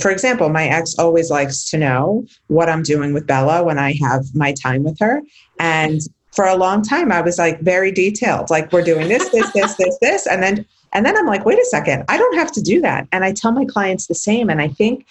for 0.00 0.10
example, 0.10 0.48
my 0.48 0.66
ex 0.68 0.94
always 0.98 1.30
likes 1.30 1.68
to 1.70 1.78
know 1.78 2.24
what 2.46 2.68
I'm 2.68 2.82
doing 2.82 3.12
with 3.12 3.26
Bella 3.26 3.64
when 3.64 3.78
I 3.78 3.94
have 4.00 4.24
my 4.34 4.52
time 4.52 4.84
with 4.84 4.98
her. 5.00 5.20
And 5.58 6.00
for 6.32 6.46
a 6.46 6.54
long 6.54 6.82
time, 6.82 7.10
I 7.10 7.20
was 7.20 7.38
like 7.38 7.60
very 7.60 7.90
detailed, 7.90 8.50
like 8.50 8.72
we're 8.72 8.84
doing 8.84 9.08
this, 9.08 9.28
this, 9.30 9.50
this, 9.52 9.74
this, 9.74 9.98
this. 10.00 10.26
And 10.26 10.42
then, 10.42 10.64
and 10.92 11.04
then 11.04 11.16
I'm 11.16 11.26
like, 11.26 11.44
wait 11.44 11.58
a 11.58 11.64
second, 11.66 12.04
I 12.08 12.16
don't 12.16 12.36
have 12.36 12.52
to 12.52 12.62
do 12.62 12.80
that. 12.80 13.06
And 13.12 13.24
I 13.24 13.32
tell 13.32 13.52
my 13.52 13.64
clients 13.64 14.06
the 14.06 14.14
same. 14.14 14.50
And 14.50 14.60
I 14.60 14.68
think 14.68 15.06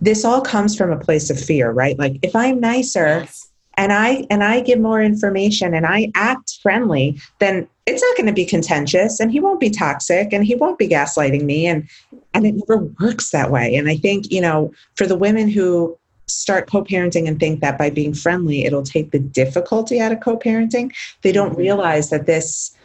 this 0.00 0.24
all 0.24 0.40
comes 0.40 0.76
from 0.76 0.92
a 0.92 0.98
place 0.98 1.30
of 1.30 1.40
fear, 1.40 1.70
right? 1.70 1.98
Like 1.98 2.18
if 2.22 2.34
I'm 2.34 2.60
nicer, 2.60 3.20
yes 3.20 3.48
and 3.78 3.92
I 3.92 4.26
and 4.28 4.42
I 4.44 4.60
give 4.60 4.80
more 4.80 5.00
information 5.00 5.72
and 5.72 5.86
I 5.86 6.10
act 6.14 6.58
friendly, 6.60 7.18
then 7.38 7.66
it's 7.86 8.02
not 8.02 8.16
going 8.16 8.26
to 8.26 8.32
be 8.32 8.44
contentious 8.44 9.20
and 9.20 9.30
he 9.30 9.40
won't 9.40 9.60
be 9.60 9.70
toxic 9.70 10.32
and 10.32 10.44
he 10.44 10.56
won't 10.56 10.78
be 10.78 10.88
gaslighting 10.88 11.44
me 11.44 11.66
and 11.66 11.88
and 12.34 12.44
it 12.44 12.56
never 12.56 12.82
works 13.00 13.30
that 13.30 13.50
way. 13.50 13.76
And 13.76 13.88
I 13.88 13.96
think, 13.96 14.30
you 14.30 14.40
know, 14.40 14.72
for 14.96 15.06
the 15.06 15.16
women 15.16 15.48
who 15.48 15.96
start 16.26 16.68
co-parenting 16.68 17.26
and 17.26 17.40
think 17.40 17.60
that 17.60 17.78
by 17.78 17.88
being 17.88 18.12
friendly 18.12 18.64
it'll 18.64 18.82
take 18.82 19.12
the 19.12 19.18
difficulty 19.18 20.00
out 20.00 20.12
of 20.12 20.20
co-parenting, 20.20 20.92
they 21.22 21.32
don't 21.32 21.52
mm-hmm. 21.52 21.60
realize 21.60 22.10
that 22.10 22.26
this 22.26 22.76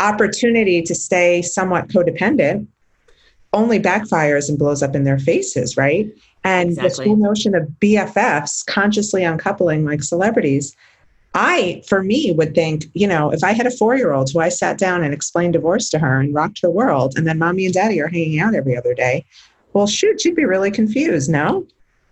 opportunity 0.00 0.82
to 0.82 0.94
stay 0.94 1.42
somewhat 1.42 1.88
codependent 1.88 2.66
only 3.52 3.80
backfires 3.80 4.48
and 4.48 4.58
blows 4.58 4.82
up 4.82 4.94
in 4.94 5.04
their 5.04 5.18
faces, 5.18 5.76
right? 5.76 6.06
And 6.44 6.70
exactly. 6.70 6.88
this 6.88 6.98
whole 6.98 7.16
notion 7.16 7.54
of 7.54 7.64
BFFs 7.80 8.64
consciously 8.66 9.24
uncoupling 9.24 9.84
like 9.84 10.02
celebrities, 10.02 10.76
I, 11.34 11.82
for 11.86 12.02
me, 12.02 12.32
would 12.32 12.54
think, 12.54 12.84
you 12.94 13.06
know, 13.06 13.30
if 13.30 13.42
I 13.42 13.52
had 13.52 13.66
a 13.66 13.70
four 13.70 13.96
year 13.96 14.12
old 14.12 14.30
who 14.30 14.40
I 14.40 14.48
sat 14.48 14.78
down 14.78 15.02
and 15.02 15.12
explained 15.12 15.54
divorce 15.54 15.88
to 15.90 15.98
her 15.98 16.20
and 16.20 16.34
rocked 16.34 16.60
her 16.62 16.70
world, 16.70 17.14
and 17.16 17.26
then 17.26 17.38
mommy 17.38 17.64
and 17.64 17.74
daddy 17.74 18.00
are 18.00 18.08
hanging 18.08 18.40
out 18.40 18.54
every 18.54 18.76
other 18.76 18.94
day, 18.94 19.24
well, 19.72 19.86
shoot, 19.86 20.20
she'd 20.20 20.36
be 20.36 20.44
really 20.44 20.70
confused, 20.70 21.30
no? 21.30 21.66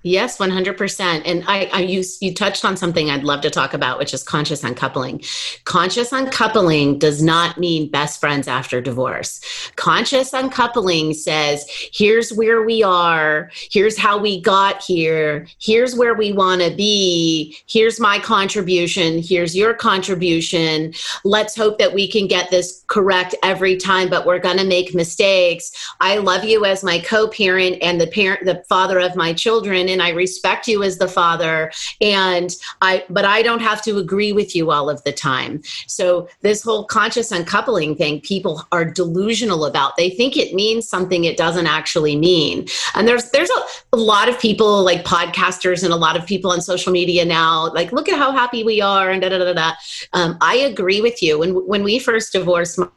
Yes, 0.07 0.37
100%. 0.37 1.23
And 1.25 1.45
I, 1.47 1.71
I 1.73 1.81
you, 1.81 2.05
you 2.21 2.35
touched 2.35 2.63
on 2.63 2.77
something 2.77 3.09
I'd 3.09 3.25
love 3.25 3.41
to 3.41 3.49
talk 3.49 3.73
about, 3.73 3.99
which 3.99 4.13
is 4.13 4.23
conscious 4.23 4.63
uncoupling. 4.63 5.23
Conscious 5.65 6.13
uncoupling 6.13 6.99
does 6.99 7.23
not 7.23 7.57
mean 7.57 7.91
best 7.91 8.21
friends 8.21 8.47
after 8.47 8.83
divorce. 8.83 9.41
Conscious 9.77 10.35
uncoupling 10.35 11.15
says, 11.15 11.65
here's 11.91 12.35
where 12.35 12.63
we 12.63 12.83
are, 12.83 13.51
here's 13.71 13.97
how 13.97 14.19
we 14.19 14.43
got 14.43 14.83
here, 14.83 15.47
here's 15.59 15.97
where 15.97 16.13
we 16.13 16.35
want 16.35 16.61
to 16.61 16.77
be, 16.77 17.57
here's 17.67 17.99
my 17.99 18.19
contribution, 18.19 19.23
here's 19.23 19.57
your 19.57 19.73
contribution. 19.73 20.93
Let's 21.25 21.57
hope 21.57 21.79
that 21.79 21.95
we 21.95 22.11
can 22.11 22.27
get 22.27 22.51
this 22.51 22.85
correct 22.89 23.35
every 23.43 23.79
time, 23.79 24.11
but 24.11 24.27
we're 24.27 24.39
going 24.39 24.59
to 24.59 24.67
make 24.67 24.95
mistakes. 24.95 25.73
I 26.03 26.19
love 26.19 26.45
you 26.45 26.67
as 26.67 26.85
my 26.85 26.99
co 26.99 27.27
parent 27.27 27.79
and 27.81 27.99
the 27.99 28.07
parent, 28.07 28.45
the 28.45 28.63
father 28.69 29.01
of 29.01 29.17
my 29.17 29.33
children 29.33 29.94
and 29.95 30.03
I 30.03 30.11
respect 30.11 30.69
you 30.69 30.83
as 30.83 30.99
the 30.99 31.09
father 31.09 31.73
and 32.01 32.51
I 32.83 33.05
but 33.09 33.25
I 33.25 33.41
don't 33.43 33.63
have 33.63 33.81
to 33.83 33.97
agree 33.97 34.33
with 34.33 34.55
you 34.55 34.71
all 34.73 34.91
of 34.91 35.03
the 35.05 35.13
time. 35.13 35.63
So 35.87 36.29
this 36.43 36.63
whole 36.63 36.85
conscious 36.85 37.31
uncoupling 37.31 37.95
thing 37.95 38.21
people 38.21 38.67
are 38.73 38.85
delusional 38.85 39.65
about. 39.65 39.97
They 39.97 40.11
think 40.11 40.37
it 40.37 40.53
means 40.53 40.89
something 40.89 41.25
it 41.25 41.37
doesn't 41.37 41.69
actually 41.69 42.17
mean. 42.17 42.67
And 42.95 43.07
there's 43.07 43.31
there's 43.31 43.51
a, 43.51 43.63
a 43.95 43.97
lot 43.97 44.29
of 44.29 44.39
people 44.39 44.83
like 44.83 45.05
podcasters 45.05 45.85
and 45.85 45.93
a 45.93 45.97
lot 45.97 46.17
of 46.17 46.27
people 46.27 46.51
on 46.51 46.61
social 46.61 46.93
media 46.93 47.25
now 47.25 47.73
like 47.73 47.93
look 47.93 48.09
at 48.09 48.19
how 48.19 48.33
happy 48.33 48.65
we 48.65 48.81
are 48.81 49.11
and 49.11 49.23
da 49.23 49.29
da 49.29 49.39
da 49.39 49.53
da. 49.53 49.73
Um, 50.13 50.37
I 50.41 50.57
agree 50.57 51.01
with 51.01 51.23
you. 51.23 51.39
When 51.39 51.55
when 51.67 51.85
we 51.85 51.99
first 51.99 52.33
divorced 52.33 52.79
my 52.79 52.89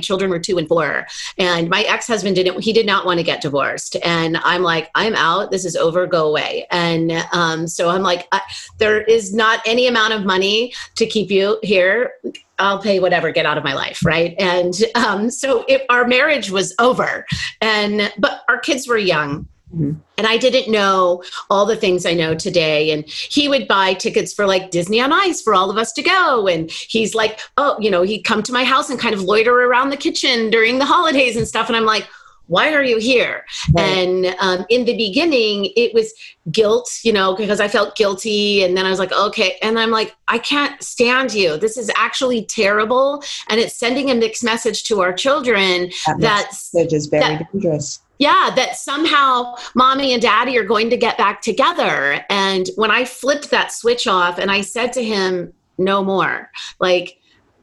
children 0.00 0.30
were 0.30 0.38
two 0.38 0.58
and 0.58 0.68
four 0.68 1.06
and 1.38 1.68
my 1.68 1.82
ex-husband 1.82 2.36
didn't 2.36 2.60
he 2.60 2.72
did 2.72 2.86
not 2.86 3.06
want 3.06 3.18
to 3.18 3.24
get 3.24 3.40
divorced. 3.40 3.96
And 4.04 4.36
i'm 4.38 4.62
like 4.62 4.90
i'm 4.94 5.14
out. 5.14 5.50
This 5.50 5.64
is 5.64 5.76
over. 5.76 6.06
Go 6.06 6.28
away. 6.28 6.66
And 6.70 7.12
um, 7.32 7.66
so 7.66 7.88
i'm 7.88 8.02
like 8.02 8.28
I, 8.32 8.40
there 8.78 9.02
is 9.02 9.34
not 9.34 9.60
any 9.66 9.86
amount 9.86 10.12
of 10.14 10.24
money 10.24 10.74
to 10.96 11.06
keep 11.06 11.30
you 11.30 11.58
here. 11.62 12.12
I'll 12.58 12.80
pay 12.80 13.00
whatever, 13.00 13.32
get 13.32 13.44
out 13.44 13.58
of 13.58 13.64
my 13.64 13.74
life, 13.74 14.04
right? 14.04 14.34
And 14.38 14.74
um, 14.94 15.30
so 15.30 15.66
our 15.90 16.06
marriage 16.06 16.50
was 16.50 16.74
over, 16.78 17.26
and 17.60 18.12
but 18.18 18.42
our 18.48 18.58
kids 18.58 18.86
were 18.86 18.98
young, 18.98 19.48
Mm-hmm. 19.74 19.92
And 20.18 20.26
I 20.26 20.36
didn't 20.36 20.70
know 20.70 21.22
all 21.50 21.66
the 21.66 21.76
things 21.76 22.04
I 22.04 22.14
know 22.14 22.34
today. 22.34 22.90
And 22.90 23.04
he 23.08 23.48
would 23.48 23.66
buy 23.66 23.94
tickets 23.94 24.32
for 24.32 24.46
like 24.46 24.70
Disney 24.70 25.00
on 25.00 25.12
Ice 25.12 25.40
for 25.40 25.54
all 25.54 25.70
of 25.70 25.78
us 25.78 25.92
to 25.94 26.02
go. 26.02 26.46
And 26.46 26.70
he's 26.70 27.14
like, 27.14 27.40
oh, 27.56 27.76
you 27.80 27.90
know, 27.90 28.02
he'd 28.02 28.22
come 28.22 28.42
to 28.44 28.52
my 28.52 28.64
house 28.64 28.90
and 28.90 29.00
kind 29.00 29.14
of 29.14 29.22
loiter 29.22 29.62
around 29.62 29.90
the 29.90 29.96
kitchen 29.96 30.50
during 30.50 30.78
the 30.78 30.84
holidays 30.84 31.36
and 31.36 31.48
stuff. 31.48 31.68
And 31.68 31.76
I'm 31.76 31.86
like, 31.86 32.06
why 32.52 32.74
are 32.74 32.82
you 32.82 32.98
here? 32.98 33.46
Right. 33.72 33.82
And 33.82 34.36
um, 34.38 34.66
in 34.68 34.84
the 34.84 34.94
beginning, 34.94 35.72
it 35.74 35.94
was 35.94 36.12
guilt, 36.50 37.00
you 37.02 37.12
know, 37.12 37.34
because 37.34 37.60
I 37.60 37.68
felt 37.68 37.96
guilty. 37.96 38.62
And 38.62 38.76
then 38.76 38.84
I 38.84 38.90
was 38.90 38.98
like, 38.98 39.12
okay. 39.12 39.56
And 39.62 39.78
I'm 39.78 39.90
like, 39.90 40.14
I 40.28 40.38
can't 40.38 40.82
stand 40.82 41.32
you. 41.32 41.56
This 41.56 41.78
is 41.78 41.90
actually 41.96 42.44
terrible. 42.44 43.24
And 43.48 43.58
it's 43.58 43.74
sending 43.74 44.10
a 44.10 44.14
mixed 44.14 44.44
message 44.44 44.84
to 44.84 45.00
our 45.00 45.14
children 45.14 45.90
that 46.06 46.20
that's 46.20 46.74
message 46.74 46.92
is 46.92 47.06
very 47.06 47.22
that, 47.22 47.52
dangerous 47.52 48.00
yeah, 48.18 48.50
that 48.54 48.76
somehow 48.76 49.56
mommy 49.74 50.12
and 50.12 50.22
daddy 50.22 50.56
are 50.58 50.64
going 50.64 50.90
to 50.90 50.96
get 50.96 51.18
back 51.18 51.42
together. 51.42 52.24
And 52.30 52.68
when 52.76 52.90
I 52.90 53.04
flipped 53.04 53.50
that 53.50 53.72
switch 53.72 54.06
off 54.06 54.38
and 54.38 54.50
I 54.50 54.60
said 54.60 54.92
to 54.92 55.04
him, 55.04 55.52
no 55.78 56.04
more, 56.04 56.50
like, 56.78 57.18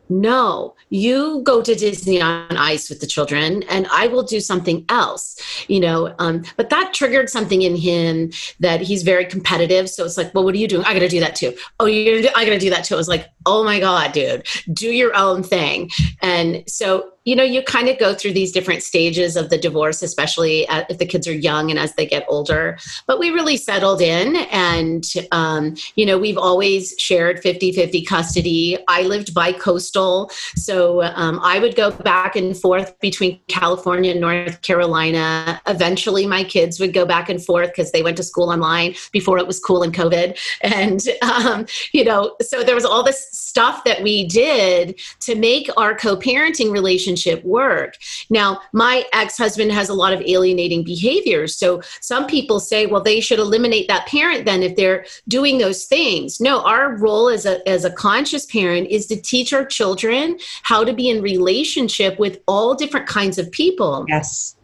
no, 0.10 0.75
you 0.89 1.41
go 1.44 1.62
to 1.62 1.75
Disney 1.75 2.20
on 2.20 2.58
Ice 2.58 2.89
with 2.89 3.00
the 3.00 3.06
children, 3.06 3.62
and 3.70 3.86
I 3.91 4.08
will 4.08 4.24
do 4.24 4.39
something 4.39 4.84
else. 4.89 5.39
You 5.68 5.79
know, 5.79 6.15
um, 6.18 6.44
but 6.58 6.72
that 6.72 6.96
triggered 6.96 7.29
something 7.29 7.62
in 7.62 7.75
him 7.75 8.32
that 8.60 8.82
he's 8.82 9.03
very 9.03 9.24
competitive. 9.25 9.88
So 9.88 10.03
it's 10.06 10.18
like, 10.18 10.34
well, 10.34 10.44
what 10.44 10.56
are 10.56 10.58
you 10.58 10.68
doing? 10.68 10.84
I 10.86 10.94
got 10.94 11.01
to 11.01 11.10
do 11.10 11.20
that 11.20 11.36
too. 11.36 11.56
Oh, 11.79 11.86
you're, 11.86 12.27
I 12.36 12.44
got 12.44 12.51
to 12.51 12.60
do 12.60 12.72
that 12.72 12.86
too. 12.86 12.96
I 12.96 12.98
was 12.98 13.08
like, 13.08 13.27
oh 13.46 13.63
my 13.63 13.79
god, 13.79 14.12
dude, 14.12 14.48
do 14.74 14.89
your 14.89 15.15
own 15.15 15.44
thing. 15.44 15.91
And 16.24 16.63
so 16.68 17.12
you 17.29 17.36
know 17.36 17.43
you 17.43 17.62
kind 17.62 17.88
of 17.88 18.00
go 18.00 18.15
through 18.15 18.33
these 18.33 18.51
different 18.51 18.81
stages 18.81 19.36
of 19.36 19.51
the 19.51 19.57
divorce 19.57 20.01
especially 20.01 20.65
if 20.89 20.98
the 20.98 21.05
kids 21.05 21.27
are 21.27 21.39
young 21.50 21.69
and 21.69 21.77
as 21.77 21.93
they 21.93 22.07
get 22.07 22.25
older. 22.27 22.75
But 23.05 23.19
we 23.19 23.29
really 23.29 23.55
settled 23.55 24.01
in 24.01 24.36
and 24.51 25.03
um, 25.31 25.75
you 25.93 26.07
know 26.07 26.17
we've 26.17 26.39
always 26.39 26.95
shared 26.98 27.43
50-50 27.43 28.07
custody. 28.07 28.79
I 28.88 29.03
lived 29.03 29.36
by 29.36 29.53
coastal 29.53 30.31
so 30.55 31.03
um, 31.03 31.39
i 31.43 31.59
would 31.59 31.75
go 31.75 31.91
back 31.91 32.36
and 32.36 32.57
forth 32.57 33.00
between 33.00 33.39
california 33.48 34.12
and 34.12 34.21
north 34.21 34.62
carolina. 34.63 35.62
Eventually 35.67 36.25
my 36.25 36.43
kids 36.43 36.79
would 36.79 36.93
go 36.93 37.05
back 37.05 37.29
and 37.29 37.43
forth 37.43 37.69
because 37.69 37.91
they 37.91 38.01
went 38.01 38.17
to 38.17 38.24
school 38.24 38.50
online 38.50 38.95
before 39.12 39.38
it 39.38 39.45
was 39.45 39.59
cool 39.59 39.83
in 39.83 39.91
covid. 39.91 40.29
And 40.62 41.01
um, 41.21 41.67
you 41.91 42.03
know 42.03 42.36
so 42.41 42.63
there 42.63 42.75
was 42.75 42.86
all 42.86 43.03
this 43.03 43.21
stuff 43.31 43.83
that 43.83 44.01
we 44.01 44.25
did 44.27 45.00
to 45.19 45.36
make 45.36 45.69
our 45.77 45.93
co-parenting 45.93 46.71
relationship 46.71 47.18
relationship 47.25 47.45
work. 47.45 47.95
Now, 48.29 48.61
my 48.73 49.05
ex 49.13 49.38
husband 49.38 49.71
has 49.71 49.89
a 49.89 49.93
lot 49.93 50.13
of 50.13 50.21
alienating 50.21 50.83
behaviors. 50.83 51.55
So 51.55 51.81
some 52.01 52.27
people 52.27 52.59
say, 52.59 52.85
well, 52.85 53.01
they 53.01 53.19
should 53.19 53.39
eliminate 53.39 53.88
that 53.88 54.07
parent 54.07 54.45
then 54.45 54.63
if 54.63 54.75
they're 54.75 55.05
doing 55.27 55.57
those 55.57 55.85
things. 55.85 56.39
No, 56.39 56.61
our 56.63 56.95
role 56.97 57.29
as 57.29 57.45
a, 57.45 57.67
as 57.67 57.85
a 57.85 57.91
conscious 57.91 58.45
parent 58.45 58.88
is 58.89 59.07
to 59.07 59.15
teach 59.15 59.53
our 59.53 59.65
children 59.65 60.38
how 60.63 60.83
to 60.83 60.93
be 60.93 61.09
in 61.09 61.21
relationship 61.21 62.19
with 62.19 62.39
all 62.47 62.75
different 62.75 63.07
kinds 63.07 63.38
of 63.38 63.51
people. 63.51 64.05
Yes 64.07 64.55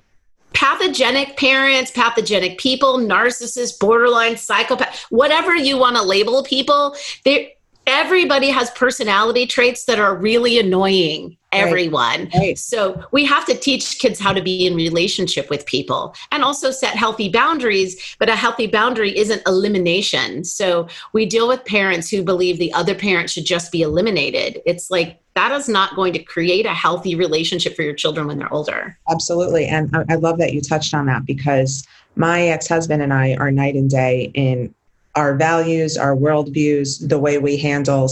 pathogenic 0.54 1.36
parents, 1.36 1.92
pathogenic 1.92 2.58
people, 2.58 2.98
narcissists, 2.98 3.78
borderline 3.78 4.38
psychopath, 4.38 5.06
whatever 5.10 5.54
you 5.54 5.78
want 5.78 5.98
to 5.98 6.02
label 6.02 6.44
people, 6.44 6.96
they 7.26 7.55
everybody 7.88 8.50
has 8.50 8.72
personality 8.72 9.46
traits 9.46 9.86
that 9.86 10.00
are 10.00 10.16
really 10.16 10.60
annoying 10.60 11.38
everyone. 11.52 12.26
Right. 12.26 12.34
Right. 12.34 12.58
So 12.58 13.04
we 13.12 13.26
have 13.26 13.46
to 13.46 13.56
teach 13.56 14.00
kids 14.00 14.20
how 14.20 14.34
to 14.34 14.42
be 14.42 14.66
in 14.66 14.76
relationship 14.76 15.50
with 15.50 15.66
people 15.66 16.14
and 16.32 16.44
also 16.44 16.72
set 16.72 16.96
healthy 16.96 17.30
boundaries, 17.30 18.16
but 18.20 18.30
a 18.30 18.36
healthy 18.36 18.68
boundary 18.68 19.18
isn't 19.18 19.42
elimination. 19.48 20.44
So 20.44 20.88
we 21.14 21.26
deal 21.26 21.48
with 21.48 21.64
parents 21.66 22.10
who 22.10 22.24
believe 22.24 22.58
the 22.58 22.74
other 22.74 22.96
parent 22.96 23.30
should 23.30 23.46
just 23.46 23.72
be 23.72 23.82
eliminated. 23.82 24.62
It's 24.66 24.92
like 24.92 25.22
that 25.36 25.52
is 25.52 25.68
not 25.68 25.96
going 25.96 26.14
to 26.14 26.20
create 26.20 26.66
a 26.66 26.74
healthy 26.74 27.16
relationship 27.16 27.76
for 27.76 27.84
your 27.84 27.94
children 27.94 28.28
when 28.28 28.38
they're 28.38 28.54
older. 28.54 28.98
Absolutely. 29.10 29.66
And 29.66 29.96
I 30.10 30.16
love 30.16 30.38
that 30.40 30.54
you 30.54 30.62
touched 30.62 30.94
on 30.94 31.06
that 31.08 31.26
because 31.26 31.86
my 32.16 32.44
ex 32.48 32.68
husband 32.68 33.02
and 33.02 33.14
I 33.14 33.36
are 33.36 33.52
night 33.52 33.76
and 33.76 33.90
day 33.90 34.32
in 34.34 34.74
our 35.16 35.36
values, 35.36 35.98
our 35.98 36.16
worldviews, 36.16 37.08
the 37.08 37.20
way 37.20 37.38
we 37.38 37.58
handle 37.58 38.10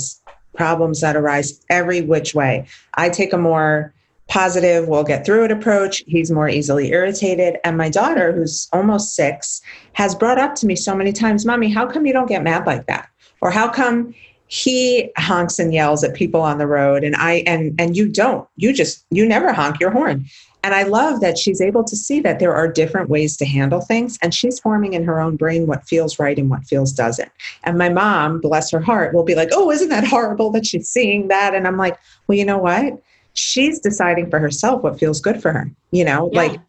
problems 0.55 1.01
that 1.01 1.15
arise 1.15 1.59
every 1.69 2.01
which 2.01 2.35
way. 2.35 2.65
I 2.93 3.09
take 3.09 3.33
a 3.33 3.37
more 3.37 3.93
positive, 4.27 4.87
we'll 4.87 5.03
get 5.03 5.25
through 5.25 5.45
it 5.45 5.51
approach. 5.51 6.03
He's 6.07 6.31
more 6.31 6.49
easily 6.49 6.91
irritated. 6.91 7.57
And 7.63 7.77
my 7.77 7.89
daughter, 7.89 8.31
who's 8.31 8.69
almost 8.71 9.15
six, 9.15 9.61
has 9.93 10.15
brought 10.15 10.39
up 10.39 10.55
to 10.55 10.65
me 10.65 10.75
so 10.75 10.95
many 10.95 11.11
times, 11.11 11.45
Mommy, 11.45 11.69
how 11.69 11.85
come 11.85 12.05
you 12.05 12.13
don't 12.13 12.29
get 12.29 12.43
mad 12.43 12.65
like 12.65 12.87
that? 12.87 13.09
Or 13.41 13.51
how 13.51 13.67
come 13.67 14.15
he 14.53 15.09
honks 15.17 15.57
and 15.57 15.73
yells 15.73 16.03
at 16.03 16.13
people 16.13 16.39
on 16.39 16.59
the 16.59 16.67
road 16.67 17.03
and 17.03 17.15
I 17.15 17.43
and 17.47 17.73
and 17.79 17.97
you 17.97 18.07
don't. 18.07 18.47
You 18.55 18.71
just 18.71 19.03
you 19.09 19.25
never 19.25 19.51
honk 19.51 19.79
your 19.79 19.89
horn. 19.89 20.25
And 20.63 20.75
I 20.75 20.83
love 20.83 21.21
that 21.21 21.39
she's 21.39 21.59
able 21.59 21.83
to 21.83 21.95
see 21.95 22.19
that 22.19 22.37
there 22.37 22.53
are 22.53 22.71
different 22.71 23.09
ways 23.09 23.35
to 23.37 23.45
handle 23.45 23.81
things, 23.81 24.19
and 24.21 24.31
she's 24.31 24.59
forming 24.59 24.93
in 24.93 25.03
her 25.05 25.19
own 25.19 25.37
brain 25.37 25.65
what 25.65 25.87
feels 25.87 26.19
right 26.19 26.37
and 26.37 26.51
what 26.51 26.65
feels 26.65 26.93
doesn't. 26.93 27.31
And 27.63 27.79
my 27.79 27.89
mom, 27.89 28.41
bless 28.41 28.69
her 28.69 28.79
heart, 28.79 29.15
will 29.15 29.23
be 29.23 29.33
like, 29.33 29.49
Oh, 29.53 29.71
isn't 29.71 29.89
that 29.89 30.05
horrible 30.05 30.51
that 30.51 30.67
she's 30.67 30.87
seeing 30.87 31.29
that? 31.29 31.55
And 31.55 31.65
I'm 31.65 31.77
like, 31.77 31.97
Well, 32.27 32.37
you 32.37 32.45
know 32.45 32.59
what? 32.59 33.01
She's 33.33 33.79
deciding 33.79 34.29
for 34.29 34.37
herself 34.37 34.83
what 34.83 34.99
feels 34.99 35.19
good 35.19 35.41
for 35.41 35.51
her. 35.51 35.71
You 35.89 36.05
know, 36.05 36.29
yeah. 36.31 36.41
like 36.41 36.61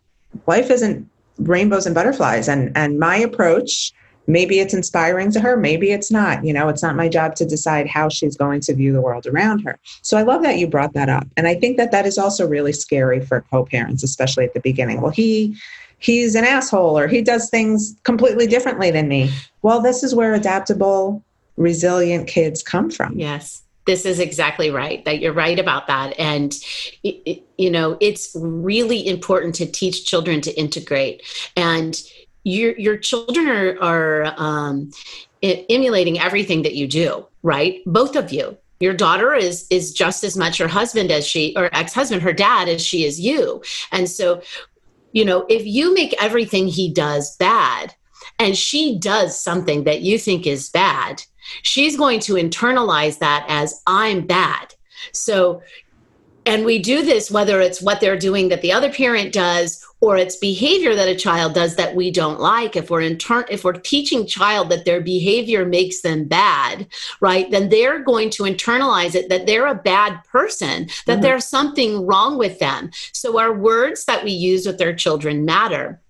life 0.47 0.70
isn't 0.70 1.07
rainbows 1.37 1.85
and 1.85 1.94
butterflies. 1.94 2.49
And 2.49 2.73
and 2.75 2.99
my 2.99 3.18
approach 3.18 3.92
maybe 4.27 4.59
it's 4.59 4.75
inspiring 4.75 5.31
to 5.33 5.41
her 5.41 5.57
maybe 5.57 5.91
it's 5.93 6.11
not 6.11 6.45
you 6.45 6.53
know 6.53 6.69
it's 6.69 6.83
not 6.83 6.97
my 6.97 7.09
job 7.09 7.35
to 7.35 7.45
decide 7.45 7.87
how 7.87 8.09
she's 8.09 8.37
going 8.37 8.61
to 8.61 8.75
view 8.75 8.93
the 8.93 9.01
world 9.01 9.27
around 9.27 9.61
her. 9.61 9.79
So 10.03 10.17
i 10.17 10.23
love 10.23 10.43
that 10.43 10.59
you 10.59 10.67
brought 10.67 10.95
that 10.95 11.09
up 11.09 11.27
and 11.37 11.47
i 11.47 11.55
think 11.55 11.77
that 11.77 11.91
that 11.93 12.07
is 12.07 12.19
also 12.19 12.47
really 12.47 12.73
scary 12.73 13.21
for 13.21 13.43
co-parents 13.51 14.03
especially 14.03 14.45
at 14.45 14.55
the 14.55 14.61
beginning. 14.61 15.01
Well 15.01 15.11
he 15.11 15.57
he's 15.99 16.35
an 16.35 16.45
asshole 16.45 16.99
or 16.99 17.09
he 17.09 17.23
does 17.23 17.49
things 17.49 17.97
completely 18.03 18.47
differently 18.47 18.91
than 18.91 19.09
me. 19.09 19.33
Well 19.63 19.81
this 19.81 20.03
is 20.03 20.15
where 20.15 20.35
adaptable 20.35 21.23
resilient 21.57 22.27
kids 22.27 22.63
come 22.63 22.91
from. 22.91 23.19
Yes 23.19 23.63
this 23.87 24.07
is 24.07 24.19
exactly 24.19 24.71
right 24.71 25.05
that 25.05 25.21
you're 25.21 25.33
right 25.33 25.59
about 25.59 25.87
that. 25.89 26.19
And 26.19 26.55
you 27.03 27.71
know 27.71 27.97
it's 28.01 28.35
really 28.35 29.07
important 29.07 29.55
to 29.57 29.67
teach 29.67 30.07
children 30.07 30.41
to 30.43 30.59
integrate. 30.59 31.23
And 31.57 32.01
your 32.44 32.78
your 32.78 32.96
children 32.96 33.48
are 33.48 33.78
are 33.83 34.35
um, 34.37 34.90
emulating 35.42 36.18
everything 36.18 36.62
that 36.62 36.74
you 36.74 36.87
do, 36.87 37.26
right? 37.42 37.83
Both 37.87 38.16
of 38.16 38.33
you. 38.33 38.57
Your 38.80 38.94
daughter 38.94 39.35
is 39.35 39.66
is 39.70 39.92
just 39.92 40.24
as 40.24 40.37
much 40.37 40.59
her 40.59 40.68
husband 40.68 41.11
as 41.11 41.26
she 41.26 41.54
or 41.57 41.70
ex-husband, 41.72 42.22
her 42.22 42.33
dad 42.33 42.68
as 42.68 42.85
she 42.85 43.04
is 43.04 43.18
you. 43.18 43.62
And 43.92 44.09
so, 44.09 44.42
you 45.12 45.24
know, 45.24 45.46
if 45.48 45.64
you 45.64 45.94
make 45.94 46.14
everything 46.22 46.66
he 46.68 46.92
does 46.92 47.37
bad 47.37 47.94
and 48.38 48.57
she 48.57 48.98
does 48.98 49.40
something 49.40 49.85
that 49.85 50.02
you 50.02 50.18
think 50.18 50.46
is 50.46 50.70
bad, 50.70 51.22
she's 51.62 51.96
going 51.96 52.20
to 52.20 52.35
internalize 52.35 53.18
that 53.20 53.46
as 53.48 53.80
I'm 53.87 54.26
bad. 54.26 54.74
So 55.12 55.62
and 56.46 56.64
we 56.64 56.78
do 56.78 57.02
this 57.02 57.30
whether 57.30 57.61
it's 57.61 57.80
what 57.80 58.00
they're 58.00 58.18
doing 58.18 58.48
that 58.48 58.61
the 58.62 58.72
other 58.72 58.92
parent 58.92 59.33
does 59.33 59.85
or 60.05 60.19
it's 60.19 60.37
behavior 60.37 60.95
that 60.95 61.09
a 61.09 61.17
child 61.17 61.55
does 61.55 61.77
that 61.77 61.95
we 61.95 62.11
don't 62.11 62.38
like 62.38 62.77
if 62.77 62.90
we're 62.90 63.01
in 63.01 63.17
turn 63.17 63.43
if 63.51 63.64
we're 63.64 63.73
teaching 63.73 64.27
child 64.27 64.69
that 64.69 64.85
their 64.85 65.01
behavior 65.01 65.64
makes 65.64 66.03
them 66.03 66.25
bad 66.25 66.87
right 67.21 67.51
then 67.51 67.71
they're 67.71 68.01
going 68.01 68.29
to 68.29 68.43
internalize 68.43 69.14
it 69.14 69.31
that 69.31 69.47
they're 69.47 69.67
a 69.67 69.75
bad 69.75 70.23
person 70.25 70.87
that 71.07 71.14
mm-hmm. 71.14 71.23
there's 71.23 71.47
something 71.47 72.07
wrong 72.07 72.37
with 72.37 72.59
them 72.59 72.90
so 73.12 73.38
our 73.38 73.55
words 73.55 74.05
that 74.05 74.23
we 74.23 74.31
use 74.31 74.67
with 74.67 74.81
our 74.83 74.93
children 74.93 75.47
matter 75.47 76.03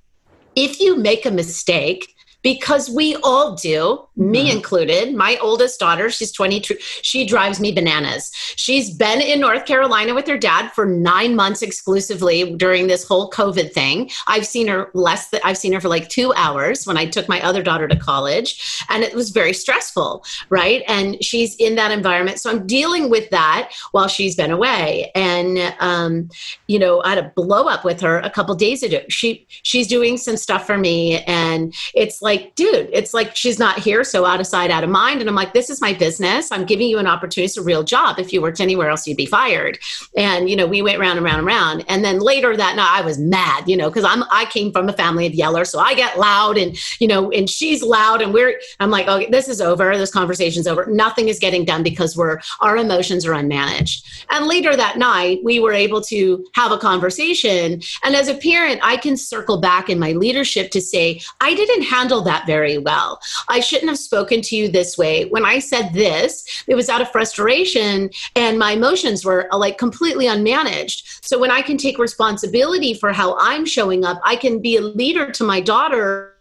if 0.57 0.81
you 0.81 0.97
make 0.97 1.25
a 1.25 1.31
mistake 1.31 2.14
because 2.45 2.89
we 2.91 3.17
all 3.25 3.55
do, 3.57 3.99
me 4.17 4.49
Mhm. 4.49 4.53
included. 4.57 5.15
My 5.15 5.37
oldest 5.39 5.81
daughter, 5.81 6.11
she's 6.11 6.31
22, 6.31 6.77
she 7.03 7.25
drives 7.25 7.59
me 7.59 7.73
bananas. 7.73 8.31
She's 8.55 8.91
been 8.91 9.21
in 9.21 9.41
North 9.41 9.65
Carolina 9.65 10.15
with 10.15 10.27
her 10.29 10.37
dad 10.39 10.71
for 10.73 10.85
nine 10.87 11.35
months 11.35 11.63
exclusively 11.63 12.55
during 12.57 12.87
this 12.87 13.03
whole 13.09 13.31
COVID 13.31 13.73
thing. 13.73 14.11
I've 14.29 14.47
seen 14.47 14.69
her 14.69 14.91
less 14.93 15.31
than 15.31 15.41
I've 15.43 15.57
seen 15.59 15.73
her 15.73 15.81
for 15.81 15.89
like 15.89 16.09
two 16.11 16.33
hours 16.35 16.87
when 16.87 16.99
I 16.99 17.07
took 17.07 17.29
my 17.31 17.41
other 17.43 17.63
daughter 17.63 17.89
to 17.89 17.97
college, 17.97 18.61
and 18.91 19.03
it 19.03 19.15
was 19.15 19.31
very 19.31 19.55
stressful, 19.55 20.23
right? 20.51 20.83
And 20.87 21.23
she's 21.25 21.57
in 21.57 21.77
that 21.77 21.91
environment. 21.93 22.41
So 22.41 22.51
I'm 22.51 22.67
dealing 22.67 23.09
with 23.09 23.31
that 23.31 23.71
while 23.93 24.07
she's 24.09 24.37
been 24.37 24.51
away. 24.51 25.11
And 25.15 25.59
um, 25.81 26.29
you 26.67 26.79
know, 26.79 27.03
I 27.03 27.09
had 27.11 27.19
a 27.19 27.33
blow 27.35 27.69
up 27.69 27.87
with 27.87 28.03
her 28.03 28.19
a 28.19 28.29
couple 28.29 28.55
days 28.55 28.83
ago. 28.83 29.01
She 29.09 29.47
she's 29.63 29.87
doing 29.87 30.19
some 30.19 30.37
stuff 30.37 30.67
for 30.67 30.77
me, 30.77 31.21
and 31.27 31.73
it's 31.95 32.21
like, 32.21 32.34
dude, 32.55 32.89
it's 32.93 33.15
like 33.15 33.35
she's 33.37 33.59
not 33.59 33.79
here, 33.79 34.05
so 34.05 34.25
out 34.25 34.41
of 34.41 34.47
sight, 34.47 34.71
out 34.71 34.85
of 34.85 34.91
mind. 34.91 35.21
And 35.21 35.29
I'm 35.29 35.35
like, 35.35 35.53
this 35.53 35.71
is 35.71 35.81
my 35.81 35.93
business. 35.93 36.51
I'm 36.53 36.65
giving 36.65 36.89
you 36.89 36.99
an 36.99 37.07
opportunity. 37.07 37.47
It's 37.47 37.57
a 37.57 37.63
real 37.63 37.83
job. 37.83 38.19
If 38.19 38.33
you 38.33 38.41
worked 38.43 38.61
anywhere 38.61 38.91
else, 38.91 39.07
you'd 39.07 39.17
be 39.17 39.27
fired. 39.27 39.79
And 40.17 40.49
you 40.49 40.57
know, 40.57 40.67
we 40.67 40.83
went 40.83 40.99
round 40.99 41.19
and 41.19 41.25
round 41.25 41.39
and 41.39 41.47
round. 41.47 41.85
And 41.89 42.05
then 42.05 42.19
later 42.19 42.57
that 42.57 42.77
night, 42.77 42.91
I 42.91 43.01
was 43.03 43.19
mad, 43.19 43.69
you 43.69 43.77
know, 43.77 43.89
because 43.89 44.05
I'm 44.05 44.23
I 44.31 44.47
came 44.47 44.73
from 44.73 44.89
a 44.89 44.93
family 44.93 45.27
of 45.27 45.33
yellers, 45.33 45.69
so 45.69 45.79
I 45.79 45.95
get 45.95 46.19
loud, 46.19 46.57
and 46.59 46.77
you 47.01 47.09
know, 47.09 47.31
and 47.31 47.49
she's 47.49 47.83
loud, 47.83 48.23
and 48.23 48.33
we're 48.33 48.61
I'm 48.81 48.91
like, 48.91 49.09
okay, 49.09 49.31
this 49.31 49.49
is 49.49 49.61
over. 49.61 49.97
This 49.97 50.13
conversation's 50.13 50.67
over. 50.67 50.87
Nothing 50.87 51.29
is 51.29 51.39
getting 51.39 51.65
done 51.65 51.83
because 51.83 52.17
we're 52.17 52.41
our 52.61 52.77
emotions 52.77 53.27
are 53.27 53.33
unmanaged. 53.33 54.05
And 54.31 54.47
later 54.47 54.77
that 54.77 54.99
night, 54.99 55.41
we 55.43 55.61
were 55.61 55.73
able 55.73 56.01
to 56.03 56.47
have 56.55 56.73
a 56.73 56.79
conversation. 56.79 57.83
And 58.03 58.17
as 58.17 58.29
a 58.29 58.35
parent, 58.35 58.81
I 58.83 58.97
can 58.97 59.17
circle 59.17 59.61
back 59.61 59.89
in 59.89 59.99
my 59.99 60.13
leadership 60.13 60.71
to 60.73 60.81
say, 60.81 61.21
I 61.41 61.55
didn't 61.55 61.83
handle 61.83 62.23
that 62.25 62.47
very 62.47 62.79
well. 62.79 63.21
I 63.49 63.61
shouldn't 63.61 63.89
have 63.89 63.99
spoken 63.99 64.41
to 64.43 64.57
you 64.57 64.69
this 64.69 64.99
way. 64.99 65.27
When 65.27 65.45
I 65.45 65.59
said 65.59 65.93
this, 65.93 66.65
it 66.67 66.75
was 66.75 66.89
out 66.89 67.01
of 67.01 67.11
frustration 67.11 68.11
and 68.37 68.59
my 68.59 68.73
emotions 68.73 69.25
were 69.25 69.49
uh, 69.53 69.59
like 69.59 69.79
completely 69.79 70.27
unmanaged. 70.27 71.25
So 71.25 71.39
when 71.39 71.51
I 71.51 71.63
can 71.63 71.77
take 71.77 71.99
responsibility 71.99 72.95
for 72.95 73.13
how 73.13 73.37
I'm 73.39 73.65
showing 73.65 74.05
up, 74.05 74.21
I 74.25 74.37
can 74.37 74.61
be 74.61 74.77
a 74.77 74.81
leader 74.81 75.31
to 75.33 75.45
my 75.45 75.61
daughter 75.61 76.35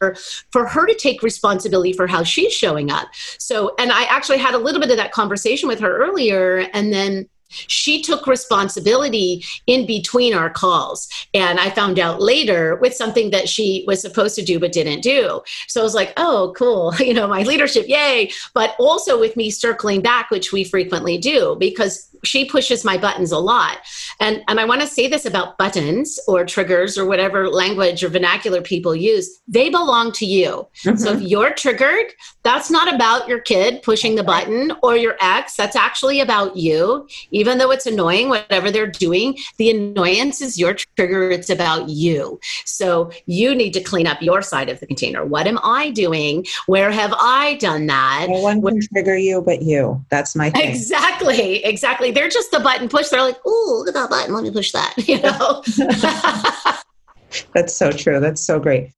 for 0.52 0.68
her 0.68 0.86
to 0.86 0.96
take 0.96 1.24
responsibility 1.24 1.94
for 1.94 2.08
how 2.08 2.24
she's 2.24 2.54
showing 2.54 2.92
up. 2.92 3.08
So, 3.38 3.76
and 3.80 3.92
I 3.92 4.04
actually 4.04 4.40
had 4.40 4.54
a 4.54 4.58
little 4.58 4.82
bit 4.82 4.92
of 4.92 4.98
that 4.98 5.12
conversation 5.12 5.68
with 5.68 5.80
her 5.80 5.98
earlier. 5.98 6.68
And 6.74 6.92
then 6.92 7.30
she 7.68 8.02
took 8.02 8.28
responsibility 8.28 9.44
in 9.68 9.86
between 9.86 10.34
our 10.34 10.50
calls. 10.50 11.08
And 11.34 11.60
I 11.60 11.70
found 11.70 12.00
out 12.00 12.22
later 12.22 12.76
with 12.78 12.94
something 12.94 13.32
that 13.32 13.50
she 13.50 13.84
was 13.88 14.02
supposed 14.02 14.36
to 14.36 14.44
do 14.44 14.60
but 14.60 14.72
didn't 14.72 15.02
do. 15.02 15.42
So 15.68 15.82
I 15.82 15.84
was 15.84 15.96
like, 15.96 16.14
oh, 16.18 16.54
cool. 16.58 16.94
You 17.04 17.14
know, 17.14 17.28
my 17.28 17.44
leadership, 17.44 17.86
yay. 17.90 18.32
But 18.54 18.76
also 18.80 19.20
with 19.20 19.36
me 19.36 19.52
circling 19.52 20.02
back, 20.02 20.32
which 20.32 20.54
we 20.54 20.64
frequently 20.64 21.18
do, 21.18 21.58
because 21.60 22.13
she 22.24 22.46
pushes 22.46 22.84
my 22.84 22.98
buttons 22.98 23.32
a 23.32 23.38
lot. 23.38 23.80
And, 24.20 24.44
and 24.48 24.60
I 24.60 24.66
want 24.66 24.82
to 24.82 24.88
say 24.88 25.08
this 25.08 25.26
about 25.26 25.58
buttons 25.58 26.20
or 26.28 26.46
triggers 26.46 26.98
or 26.98 27.06
whatever 27.06 27.50
language 27.50 28.04
or 28.04 28.10
vernacular 28.10 28.62
people 28.62 28.96
use. 28.96 29.42
They 29.48 29.70
belong 29.70 30.12
to 30.14 30.26
you. 30.26 30.68
Mm-hmm. 30.84 30.98
So 30.98 31.14
if 31.14 31.22
you're 31.22 31.54
triggered, 31.54 32.14
that's 32.44 32.70
not 32.70 32.94
about 32.94 33.28
your 33.28 33.40
kid 33.40 33.82
pushing 33.84 34.16
the 34.16 34.24
button 34.24 34.72
or 34.82 34.96
your 34.96 35.16
ex. 35.22 35.56
That's 35.56 35.76
actually 35.76 36.22
about 36.22 36.56
you. 36.56 37.08
Even 37.32 37.58
though 37.58 37.72
it's 37.72 37.86
annoying, 37.86 38.30
whatever 38.30 38.72
they're 38.72 38.88
doing, 38.88 39.38
the 39.58 39.72
annoyance 39.72 40.42
is 40.42 40.58
your 40.58 40.76
trigger. 40.96 41.30
It's 41.30 41.50
about 41.50 41.90
you. 41.90 42.40
So 42.66 43.12
you 43.26 43.54
need 43.56 43.74
to 43.74 43.82
clean 43.82 44.08
up 44.08 44.22
your 44.22 44.42
side 44.42 44.70
of 44.70 44.80
the 44.80 44.88
container. 44.88 45.26
What 45.26 45.48
am 45.48 45.60
I 45.64 45.90
doing? 45.92 46.46
Where 46.68 46.92
have 46.92 47.14
I 47.18 47.56
done 47.56 47.88
that? 47.88 48.28
no 48.30 48.40
one 48.40 48.62
can 48.62 48.80
trigger 48.94 49.18
you 49.18 49.42
but 49.42 49.62
you. 49.62 50.04
That's 50.10 50.36
my 50.36 50.50
thing. 50.50 50.70
Exactly, 50.70 51.64
exactly. 51.64 52.12
They're 52.14 52.30
just 52.30 52.52
the 52.52 52.60
button 52.60 52.90
push. 52.90 53.10
They're 53.10 53.22
like, 53.22 53.46
"Ooh, 53.46 53.78
look 53.78 53.88
at 53.88 53.94
that 53.94 54.10
button. 54.10 54.34
Let 54.34 54.44
me 54.44 54.52
push 54.52 54.72
that." 54.72 54.94
You 55.08 55.22
know. 55.22 55.64
That's 57.54 57.76
so 57.76 57.92
true. 57.92 58.20
That's 58.20 58.46
so 58.46 58.60
great. 58.60 58.92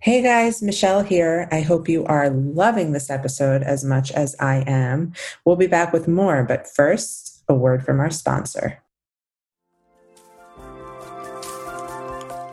Hey 0.00 0.22
guys, 0.22 0.62
Michelle 0.62 1.02
here. 1.02 1.48
I 1.50 1.60
hope 1.60 1.88
you 1.88 2.04
are 2.04 2.30
loving 2.30 2.92
this 2.92 3.10
episode 3.10 3.62
as 3.62 3.84
much 3.84 4.12
as 4.12 4.36
I 4.38 4.62
am. 4.66 5.12
We'll 5.44 5.56
be 5.56 5.66
back 5.66 5.92
with 5.92 6.06
more, 6.06 6.44
but 6.44 6.68
first, 6.68 7.42
a 7.48 7.54
word 7.54 7.84
from 7.84 7.98
our 7.98 8.10
sponsor. 8.10 8.80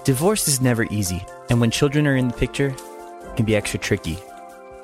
Divorce 0.04 0.48
is 0.48 0.60
never 0.62 0.86
easy, 0.86 1.24
and 1.50 1.62
when 1.62 1.69
children 1.69 2.08
are 2.08 2.15
in 2.15 2.30
the 2.30 2.34
picture, 2.34 2.69
it 2.69 3.36
can 3.36 3.45
be 3.45 3.56
extra 3.56 3.80
tricky, 3.80 4.17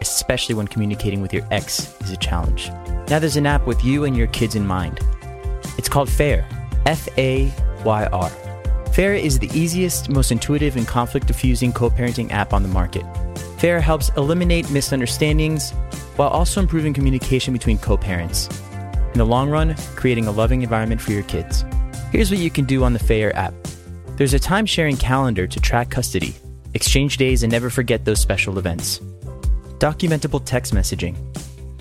especially 0.01 0.55
when 0.55 0.67
communicating 0.67 1.21
with 1.21 1.33
your 1.33 1.47
ex 1.51 1.95
is 2.01 2.11
a 2.11 2.17
challenge. 2.17 2.69
Now 3.09 3.19
there's 3.19 3.37
an 3.37 3.45
app 3.45 3.65
with 3.67 3.83
you 3.83 4.03
and 4.03 4.17
your 4.17 4.27
kids 4.27 4.55
in 4.55 4.65
mind. 4.65 4.99
It's 5.77 5.89
called 5.89 6.09
FAYR, 6.09 6.45
F 6.85 7.07
A 7.17 7.53
Y 7.83 8.05
R. 8.11 8.29
FAYR 8.91 9.13
is 9.13 9.39
the 9.39 9.49
easiest, 9.57 10.09
most 10.09 10.31
intuitive, 10.31 10.75
and 10.75 10.87
conflict 10.87 11.27
diffusing 11.27 11.71
co 11.71 11.89
parenting 11.89 12.31
app 12.31 12.53
on 12.53 12.63
the 12.63 12.69
market. 12.69 13.05
FAYR 13.57 13.79
helps 13.79 14.09
eliminate 14.17 14.69
misunderstandings 14.71 15.71
while 16.15 16.29
also 16.29 16.59
improving 16.59 16.93
communication 16.93 17.53
between 17.53 17.77
co 17.77 17.95
parents. 17.95 18.49
In 19.13 19.17
the 19.17 19.25
long 19.25 19.49
run, 19.49 19.75
creating 19.95 20.27
a 20.27 20.31
loving 20.31 20.61
environment 20.61 21.01
for 21.01 21.11
your 21.11 21.23
kids. 21.23 21.63
Here's 22.11 22.31
what 22.31 22.39
you 22.39 22.49
can 22.49 22.65
do 22.65 22.83
on 22.83 22.93
the 22.93 22.99
FAYR 22.99 23.31
app 23.35 23.53
there's 24.17 24.33
a 24.35 24.39
time 24.39 24.67
sharing 24.67 24.97
calendar 24.97 25.47
to 25.47 25.59
track 25.59 25.89
custody, 25.89 26.35
exchange 26.75 27.17
days, 27.17 27.41
and 27.41 27.51
never 27.51 27.71
forget 27.71 28.05
those 28.05 28.19
special 28.19 28.59
events. 28.59 29.01
Documentable 29.81 30.45
text 30.45 30.75
messaging, 30.75 31.15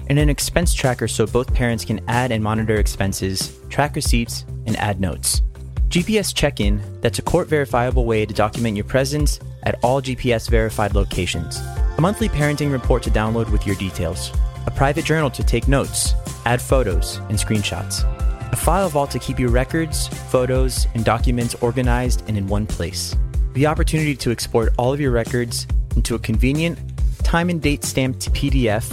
and 0.09 0.19
an 0.19 0.31
expense 0.31 0.73
tracker 0.73 1.07
so 1.07 1.27
both 1.27 1.53
parents 1.53 1.85
can 1.85 2.01
add 2.09 2.33
and 2.33 2.43
monitor 2.43 2.77
expenses, 2.77 3.61
track 3.69 3.95
receipts, 3.95 4.47
and 4.65 4.75
add 4.79 5.03
notes. 5.03 5.43
GPS 5.91 6.35
check 6.35 6.61
in 6.61 6.81
that's 7.03 7.19
a 7.19 7.23
court 7.23 7.47
verifiable 7.47 8.07
way 8.07 8.25
to 8.25 8.33
document 8.33 8.75
your 8.75 8.87
presence 8.87 9.39
at 9.65 9.79
all 9.83 10.01
GPS 10.01 10.49
verified 10.49 10.95
locations. 10.95 11.59
A 11.59 12.01
monthly 12.01 12.31
parenting 12.31 12.73
report 12.73 13.03
to 13.03 13.11
download 13.11 13.51
with 13.51 13.67
your 13.67 13.77
details. 13.77 14.33
A 14.65 14.71
private 14.71 15.05
journal 15.05 15.29
to 15.33 15.45
take 15.45 15.69
notes, 15.69 16.15
add 16.47 16.63
photos, 16.63 17.19
and 17.29 17.33
screenshots. 17.33 18.05
A 18.51 18.57
file 18.57 18.89
vault 18.89 19.11
to 19.11 19.19
keep 19.19 19.39
your 19.39 19.51
records, 19.51 20.09
photos, 20.31 20.87
and 20.95 21.05
documents 21.05 21.55
organized 21.57 22.25
and 22.29 22.39
in 22.39 22.47
one 22.47 22.67
place. 22.67 23.15
The 23.53 23.67
opportunity 23.67 24.17
to 24.17 24.31
export 24.31 24.73
all 24.79 24.91
of 24.91 25.01
your 25.01 25.11
records 25.11 25.67
into 25.97 26.15
a 26.15 26.19
convenient, 26.19 26.90
time 27.31 27.49
and 27.49 27.63
date 27.63 27.85
stamped 27.85 28.33
PDF 28.33 28.85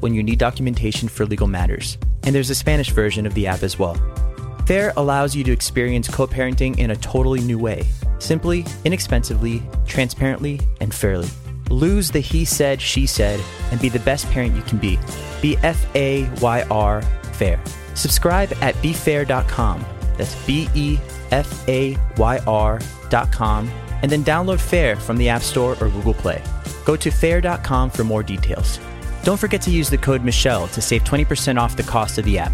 when 0.00 0.14
you 0.14 0.22
need 0.22 0.38
documentation 0.38 1.06
for 1.06 1.26
legal 1.26 1.46
matters. 1.46 1.98
And 2.22 2.34
there's 2.34 2.48
a 2.48 2.54
Spanish 2.54 2.88
version 2.88 3.26
of 3.26 3.34
the 3.34 3.46
app 3.46 3.62
as 3.62 3.78
well. 3.78 3.94
FAYR 4.64 4.94
allows 4.96 5.36
you 5.36 5.44
to 5.44 5.52
experience 5.52 6.08
co 6.08 6.26
parenting 6.26 6.78
in 6.78 6.92
a 6.92 6.96
totally 6.96 7.42
new 7.42 7.58
way 7.58 7.84
simply, 8.20 8.64
inexpensively, 8.86 9.62
transparently, 9.86 10.60
and 10.80 10.94
fairly. 10.94 11.28
Lose 11.68 12.10
the 12.10 12.20
he 12.20 12.46
said, 12.46 12.80
she 12.80 13.06
said, 13.06 13.38
and 13.70 13.78
be 13.82 13.90
the 13.90 13.98
best 13.98 14.30
parent 14.30 14.56
you 14.56 14.62
can 14.62 14.78
be. 14.78 14.98
Be 15.42 15.58
F 15.58 15.84
A 15.94 16.26
Y 16.40 16.62
R 16.70 17.02
FAYR. 17.34 17.60
Subscribe 17.94 18.50
at 18.62 18.74
befayr.com. 18.76 19.84
That's 20.16 20.34
B 20.46 20.70
E 20.74 20.98
F 21.32 21.68
A 21.68 21.98
Y 22.16 22.38
R.com. 22.46 23.68
And 24.00 24.10
then 24.10 24.24
download 24.24 24.58
FAYR 24.58 24.96
from 24.96 25.18
the 25.18 25.28
App 25.28 25.42
Store 25.42 25.72
or 25.82 25.90
Google 25.90 26.14
Play. 26.14 26.42
Go 26.84 26.96
to 26.96 27.10
fayr.com 27.10 27.90
for 27.90 28.04
more 28.04 28.22
details. 28.22 28.78
Don't 29.22 29.38
forget 29.38 29.62
to 29.62 29.70
use 29.70 29.90
the 29.90 29.98
code 29.98 30.24
Michelle 30.24 30.68
to 30.68 30.82
save 30.82 31.04
20% 31.04 31.58
off 31.58 31.76
the 31.76 31.82
cost 31.82 32.18
of 32.18 32.24
the 32.24 32.38
app. 32.38 32.52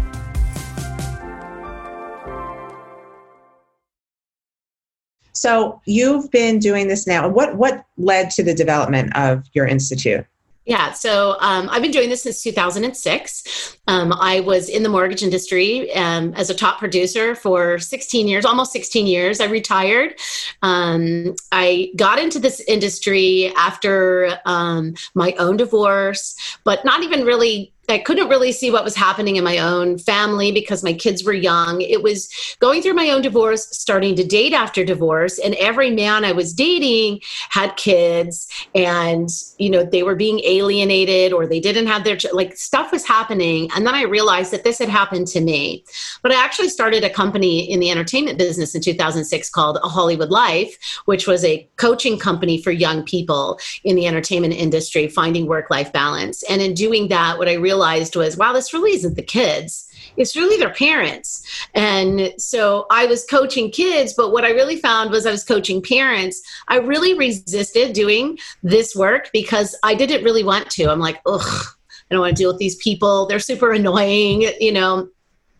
So 5.33 5.81
you've 5.85 6.29
been 6.29 6.59
doing 6.59 6.87
this 6.87 7.07
now. 7.07 7.27
What 7.27 7.55
what 7.55 7.83
led 7.97 8.29
to 8.31 8.43
the 8.43 8.53
development 8.53 9.15
of 9.17 9.43
your 9.53 9.65
institute? 9.65 10.25
Yeah, 10.65 10.91
so 10.91 11.37
um, 11.39 11.69
I've 11.71 11.81
been 11.81 11.91
doing 11.91 12.09
this 12.09 12.21
since 12.21 12.43
2006. 12.43 13.77
Um, 13.87 14.13
I 14.13 14.41
was 14.41 14.69
in 14.69 14.83
the 14.83 14.89
mortgage 14.89 15.23
industry 15.23 15.91
um, 15.93 16.35
as 16.35 16.51
a 16.51 16.53
top 16.53 16.77
producer 16.77 17.33
for 17.33 17.79
16 17.79 18.27
years, 18.27 18.45
almost 18.45 18.71
16 18.71 19.07
years. 19.07 19.41
I 19.41 19.45
retired. 19.45 20.19
Um, 20.61 21.35
I 21.51 21.91
got 21.95 22.19
into 22.19 22.37
this 22.37 22.59
industry 22.67 23.51
after 23.57 24.39
um, 24.45 24.93
my 25.15 25.33
own 25.39 25.57
divorce, 25.57 26.35
but 26.63 26.85
not 26.85 27.01
even 27.01 27.25
really 27.25 27.73
I 27.91 27.99
couldn't 27.99 28.29
really 28.29 28.53
see 28.53 28.71
what 28.71 28.85
was 28.85 28.95
happening 28.95 29.35
in 29.35 29.43
my 29.43 29.57
own 29.57 29.97
family 29.97 30.51
because 30.51 30.81
my 30.83 30.93
kids 30.93 31.25
were 31.25 31.33
young. 31.33 31.81
It 31.81 32.01
was 32.01 32.29
going 32.59 32.81
through 32.81 32.93
my 32.93 33.09
own 33.09 33.21
divorce, 33.21 33.67
starting 33.71 34.15
to 34.15 34.23
date 34.23 34.53
after 34.53 34.85
divorce, 34.85 35.37
and 35.37 35.55
every 35.55 35.91
man 35.91 36.23
I 36.23 36.31
was 36.31 36.53
dating 36.53 37.19
had 37.49 37.75
kids 37.75 38.47
and 38.73 39.29
you 39.57 39.69
know 39.69 39.83
they 39.83 40.03
were 40.03 40.15
being 40.15 40.39
alienated 40.45 41.33
or 41.33 41.45
they 41.45 41.59
didn't 41.59 41.87
have 41.87 42.05
their 42.05 42.17
like 42.31 42.55
stuff 42.55 42.91
was 42.91 43.05
happening 43.05 43.69
and 43.75 43.85
then 43.85 43.93
I 43.93 44.03
realized 44.03 44.51
that 44.51 44.63
this 44.63 44.79
had 44.79 44.89
happened 44.89 45.27
to 45.27 45.41
me. 45.41 45.83
But 46.23 46.31
I 46.31 46.43
actually 46.43 46.69
started 46.69 47.03
a 47.03 47.09
company 47.09 47.69
in 47.69 47.81
the 47.81 47.91
entertainment 47.91 48.37
business 48.37 48.73
in 48.73 48.81
2006 48.81 49.49
called 49.49 49.79
A 49.83 49.89
Hollywood 49.89 50.29
Life, 50.29 50.77
which 51.05 51.27
was 51.27 51.43
a 51.43 51.67
coaching 51.75 52.17
company 52.17 52.61
for 52.61 52.71
young 52.71 53.03
people 53.03 53.59
in 53.83 53.95
the 53.97 54.07
entertainment 54.07 54.53
industry 54.53 55.07
finding 55.07 55.45
work-life 55.45 55.91
balance. 55.91 56.43
And 56.43 56.61
in 56.61 56.73
doing 56.73 57.09
that 57.09 57.37
what 57.37 57.49
I 57.49 57.55
realized 57.55 57.80
was 58.15 58.37
wow 58.37 58.53
this 58.53 58.73
really 58.73 58.91
isn't 58.91 59.15
the 59.15 59.23
kids 59.23 59.91
it's 60.17 60.35
really 60.35 60.57
their 60.57 60.73
parents. 60.73 61.45
And 61.73 62.33
so 62.37 62.85
I 62.91 63.05
was 63.05 63.25
coaching 63.25 63.71
kids, 63.71 64.13
but 64.13 64.31
what 64.31 64.43
I 64.43 64.51
really 64.51 64.75
found 64.75 65.11
was 65.11 65.25
I 65.25 65.31
was 65.31 65.43
coaching 65.43 65.81
parents. 65.81 66.41
I 66.67 66.77
really 66.77 67.13
resisted 67.13 67.93
doing 67.93 68.37
this 68.63 68.95
work 68.95 69.29
because 69.33 69.77
I 69.83 69.95
didn't 69.95 70.23
really 70.23 70.43
want 70.43 70.69
to. 70.71 70.89
I'm 70.89 70.99
like, 70.99 71.21
ugh, 71.25 71.41
I 71.41 72.13
don't 72.15 72.21
want 72.21 72.35
to 72.35 72.41
deal 72.41 72.51
with 72.51 72.59
these 72.59 72.75
people. 72.77 73.25
They're 73.25 73.39
super 73.39 73.71
annoying, 73.71 74.49
you 74.59 74.71
know. 74.71 75.09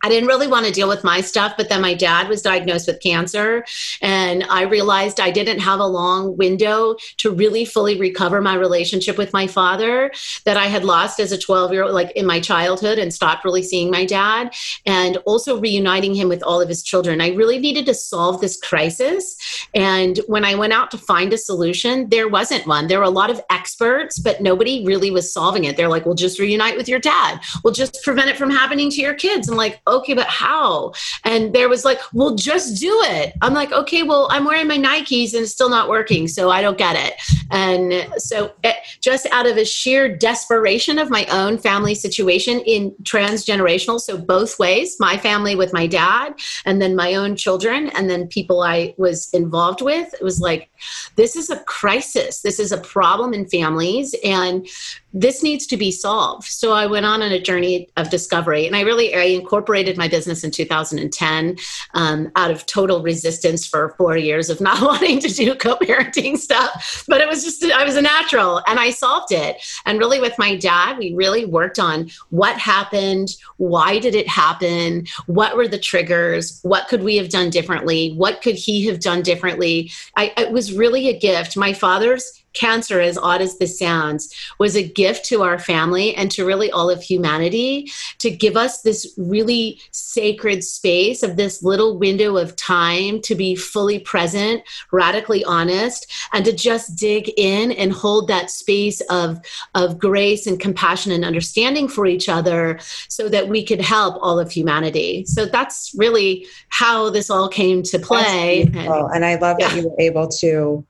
I 0.02 0.08
didn't 0.08 0.28
really 0.28 0.46
want 0.46 0.66
to 0.66 0.72
deal 0.72 0.88
with 0.88 1.04
my 1.04 1.20
stuff, 1.20 1.54
but 1.56 1.68
then 1.68 1.80
my 1.80 1.94
dad 1.94 2.28
was 2.28 2.42
diagnosed 2.42 2.88
with 2.88 3.00
cancer. 3.00 3.64
And 4.00 4.44
I 4.44 4.62
realized 4.62 5.20
I 5.20 5.30
didn't 5.30 5.60
have 5.60 5.80
a 5.80 5.86
long 5.86 6.36
window 6.36 6.96
to 7.18 7.30
really 7.30 7.64
fully 7.64 7.98
recover 7.98 8.40
my 8.40 8.54
relationship 8.54 9.16
with 9.16 9.32
my 9.32 9.46
father 9.46 10.10
that 10.44 10.56
I 10.56 10.66
had 10.66 10.84
lost 10.84 11.20
as 11.20 11.32
a 11.32 11.38
12 11.38 11.72
year 11.72 11.84
old, 11.84 11.92
like 11.92 12.10
in 12.12 12.26
my 12.26 12.40
childhood, 12.40 12.98
and 12.98 13.14
stopped 13.14 13.44
really 13.44 13.62
seeing 13.62 13.90
my 13.90 14.04
dad, 14.04 14.54
and 14.86 15.18
also 15.18 15.60
reuniting 15.60 16.14
him 16.14 16.28
with 16.28 16.42
all 16.42 16.60
of 16.60 16.68
his 16.68 16.82
children. 16.82 17.20
I 17.20 17.28
really 17.28 17.58
needed 17.58 17.86
to 17.86 17.94
solve 17.94 18.40
this 18.40 18.58
crisis. 18.60 19.36
And 19.74 20.18
when 20.26 20.44
I 20.44 20.54
went 20.54 20.72
out 20.72 20.90
to 20.90 20.98
find 20.98 21.32
a 21.32 21.38
solution, 21.38 22.08
there 22.08 22.28
wasn't 22.28 22.66
one. 22.66 22.88
There 22.88 22.98
were 22.98 23.04
a 23.04 23.10
lot 23.10 23.30
of 23.30 23.40
experts, 23.50 24.18
but 24.18 24.40
nobody 24.40 24.84
really 24.84 25.10
was 25.10 25.32
solving 25.32 25.64
it. 25.64 25.76
They're 25.76 25.88
like, 25.88 26.06
well, 26.06 26.14
just 26.14 26.38
reunite 26.38 26.76
with 26.76 26.88
your 26.88 26.98
dad. 26.98 27.40
We'll 27.62 27.72
just 27.72 28.02
prevent 28.02 28.30
it 28.30 28.36
from 28.36 28.50
happening 28.50 28.90
to 28.90 29.00
your 29.00 29.14
kids. 29.14 29.48
I'm 29.48 29.56
like, 29.56 29.80
okay, 29.92 30.14
but 30.14 30.26
how? 30.26 30.92
And 31.24 31.52
there 31.54 31.68
was 31.68 31.84
like, 31.84 32.00
well, 32.12 32.34
just 32.34 32.80
do 32.80 32.92
it. 33.04 33.34
I'm 33.42 33.54
like, 33.54 33.72
okay, 33.72 34.02
well, 34.02 34.28
I'm 34.30 34.44
wearing 34.44 34.68
my 34.68 34.78
Nikes 34.78 35.34
and 35.34 35.42
it's 35.42 35.52
still 35.52 35.68
not 35.68 35.88
working. 35.88 36.28
So 36.28 36.50
I 36.50 36.62
don't 36.62 36.78
get 36.78 36.96
it. 36.96 37.14
And 37.50 38.08
so 38.20 38.52
it, 38.64 38.76
just 39.00 39.26
out 39.26 39.46
of 39.46 39.56
a 39.56 39.64
sheer 39.64 40.14
desperation 40.16 40.98
of 40.98 41.10
my 41.10 41.26
own 41.26 41.58
family 41.58 41.94
situation 41.94 42.60
in 42.60 42.92
transgenerational, 43.02 44.00
so 44.00 44.18
both 44.18 44.58
ways, 44.58 44.96
my 44.98 45.16
family 45.16 45.54
with 45.54 45.72
my 45.72 45.86
dad 45.86 46.34
and 46.64 46.80
then 46.80 46.96
my 46.96 47.14
own 47.14 47.36
children 47.36 47.90
and 47.90 48.08
then 48.08 48.26
people 48.26 48.62
I 48.62 48.94
was 48.98 49.28
involved 49.32 49.82
with, 49.82 50.12
it 50.14 50.22
was 50.22 50.40
like, 50.40 50.70
this 51.16 51.36
is 51.36 51.50
a 51.50 51.60
crisis. 51.64 52.40
This 52.40 52.58
is 52.58 52.72
a 52.72 52.78
problem 52.78 53.34
in 53.34 53.46
families. 53.46 54.14
And 54.24 54.66
this 55.12 55.42
needs 55.42 55.66
to 55.66 55.76
be 55.76 55.90
solved. 55.90 56.44
So 56.44 56.72
I 56.72 56.86
went 56.86 57.06
on, 57.06 57.22
on 57.22 57.32
a 57.32 57.40
journey 57.40 57.88
of 57.96 58.10
discovery, 58.10 58.66
and 58.66 58.76
I 58.76 58.80
really 58.80 59.14
I 59.14 59.24
incorporated 59.24 59.96
my 59.96 60.08
business 60.08 60.44
in 60.44 60.50
2010 60.50 61.56
um, 61.94 62.32
out 62.36 62.50
of 62.50 62.66
total 62.66 63.02
resistance 63.02 63.66
for 63.66 63.94
four 63.98 64.16
years 64.16 64.50
of 64.50 64.60
not 64.72 64.80
wanting 64.80 65.20
to 65.20 65.28
do 65.28 65.54
co-parenting 65.54 66.36
stuff. 66.36 67.04
But 67.08 67.20
it 67.20 67.28
was 67.28 67.44
just 67.44 67.64
I 67.64 67.84
was 67.84 67.96
a 67.96 68.02
natural, 68.02 68.62
and 68.66 68.78
I 68.78 68.90
solved 68.90 69.32
it. 69.32 69.56
And 69.86 69.98
really, 69.98 70.20
with 70.20 70.38
my 70.38 70.56
dad, 70.56 70.98
we 70.98 71.14
really 71.14 71.44
worked 71.44 71.78
on 71.78 72.10
what 72.30 72.58
happened, 72.58 73.36
why 73.56 73.98
did 73.98 74.14
it 74.14 74.28
happen, 74.28 75.06
what 75.26 75.56
were 75.56 75.68
the 75.68 75.78
triggers, 75.78 76.60
what 76.62 76.88
could 76.88 77.02
we 77.02 77.16
have 77.16 77.28
done 77.28 77.50
differently, 77.50 78.12
what 78.14 78.42
could 78.42 78.54
he 78.54 78.86
have 78.86 79.00
done 79.00 79.22
differently. 79.22 79.90
I, 80.16 80.32
it 80.36 80.52
was 80.52 80.72
really 80.72 81.08
a 81.08 81.18
gift. 81.18 81.56
My 81.56 81.72
father's 81.72 82.41
cancer, 82.52 83.00
as 83.00 83.18
odd 83.18 83.40
as 83.40 83.58
this 83.58 83.78
sounds, 83.78 84.34
was 84.58 84.76
a 84.76 84.82
gift 84.82 85.24
to 85.26 85.42
our 85.42 85.58
family 85.58 86.14
and 86.14 86.30
to 86.30 86.44
really 86.44 86.70
all 86.70 86.90
of 86.90 87.02
humanity 87.02 87.90
to 88.18 88.30
give 88.30 88.56
us 88.56 88.82
this 88.82 89.12
really 89.16 89.80
sacred 89.90 90.64
space 90.64 91.22
of 91.22 91.36
this 91.36 91.62
little 91.62 91.98
window 91.98 92.36
of 92.36 92.56
time 92.56 93.20
to 93.22 93.34
be 93.34 93.54
fully 93.54 93.98
present, 93.98 94.62
radically 94.90 95.44
honest, 95.44 96.10
and 96.32 96.44
to 96.44 96.52
just 96.52 96.96
dig 96.96 97.30
in 97.36 97.72
and 97.72 97.92
hold 97.92 98.28
that 98.28 98.50
space 98.50 99.00
of, 99.02 99.40
of 99.74 99.98
grace 99.98 100.46
and 100.46 100.60
compassion 100.60 101.12
and 101.12 101.24
understanding 101.24 101.88
for 101.88 102.06
each 102.06 102.28
other 102.28 102.78
so 103.08 103.28
that 103.28 103.48
we 103.48 103.64
could 103.64 103.80
help 103.80 104.16
all 104.20 104.38
of 104.38 104.50
humanity. 104.50 105.24
So 105.26 105.46
that's 105.46 105.92
really 105.96 106.46
how 106.68 107.10
this 107.10 107.30
all 107.30 107.48
came 107.48 107.82
to 107.84 107.98
play. 107.98 108.62
And, 108.62 108.76
and, 108.76 109.24
I 109.24 109.36
love 109.36 109.56
yeah. 109.58 109.68
that 109.68 109.76
you 109.76 109.88
were 109.88 110.00
able 110.00 110.28
to 110.28 110.84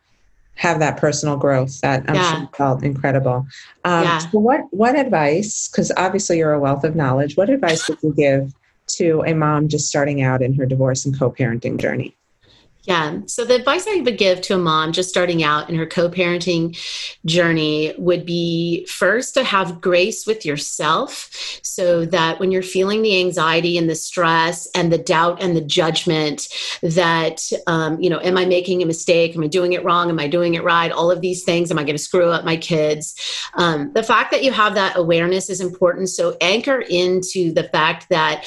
have 0.62 0.78
that 0.78 0.96
personal 0.96 1.36
growth 1.36 1.80
that 1.80 2.04
I'm 2.08 2.14
yeah. 2.14 2.38
sure 2.38 2.48
felt 2.56 2.84
incredible. 2.84 3.44
Um, 3.84 4.04
yeah. 4.04 4.18
So 4.18 4.38
what 4.38 4.60
what 4.70 4.96
advice? 4.96 5.68
Because 5.68 5.90
obviously 5.96 6.38
you're 6.38 6.52
a 6.52 6.60
wealth 6.60 6.84
of 6.84 6.94
knowledge. 6.94 7.36
What 7.36 7.50
advice 7.50 7.88
would 7.88 7.98
you 8.00 8.14
give 8.14 8.54
to 8.98 9.24
a 9.26 9.34
mom 9.34 9.66
just 9.66 9.88
starting 9.88 10.22
out 10.22 10.40
in 10.40 10.54
her 10.54 10.64
divorce 10.64 11.04
and 11.04 11.18
co-parenting 11.18 11.80
journey? 11.80 12.16
Yeah. 12.84 13.20
So 13.26 13.44
the 13.44 13.54
advice 13.54 13.86
I 13.86 14.00
would 14.00 14.18
give 14.18 14.40
to 14.42 14.54
a 14.54 14.58
mom 14.58 14.90
just 14.90 15.08
starting 15.08 15.44
out 15.44 15.70
in 15.70 15.76
her 15.76 15.86
co-parenting 15.86 16.76
journey 17.24 17.94
would 17.96 18.26
be 18.26 18.86
first 18.86 19.34
to 19.34 19.44
have 19.44 19.80
grace 19.80 20.26
with 20.26 20.44
yourself 20.44 21.30
so 21.62 22.04
that 22.06 22.40
when 22.40 22.50
you're 22.50 22.60
feeling 22.60 23.02
the 23.02 23.20
anxiety 23.20 23.78
and 23.78 23.88
the 23.88 23.94
stress 23.94 24.68
and 24.74 24.92
the 24.92 24.98
doubt 24.98 25.40
and 25.40 25.56
the 25.56 25.60
judgment 25.60 26.48
that 26.82 27.52
um, 27.68 28.00
you 28.00 28.10
know, 28.10 28.18
am 28.20 28.36
I 28.36 28.46
making 28.46 28.82
a 28.82 28.86
mistake? 28.86 29.36
Am 29.36 29.44
I 29.44 29.46
doing 29.46 29.74
it 29.74 29.84
wrong? 29.84 30.10
Am 30.10 30.18
I 30.18 30.26
doing 30.26 30.54
it 30.54 30.64
right? 30.64 30.90
All 30.90 31.10
of 31.10 31.20
these 31.20 31.44
things. 31.44 31.70
Am 31.70 31.78
I 31.78 31.84
going 31.84 31.96
to 31.96 32.02
screw 32.02 32.30
up 32.30 32.44
my 32.44 32.56
kids? 32.56 33.14
Um, 33.54 33.92
the 33.92 34.02
fact 34.02 34.32
that 34.32 34.42
you 34.42 34.50
have 34.50 34.74
that 34.74 34.96
awareness 34.96 35.48
is 35.48 35.60
important. 35.60 36.08
So 36.08 36.36
anchor 36.40 36.80
into 36.80 37.52
the 37.52 37.64
fact 37.64 38.08
that 38.08 38.44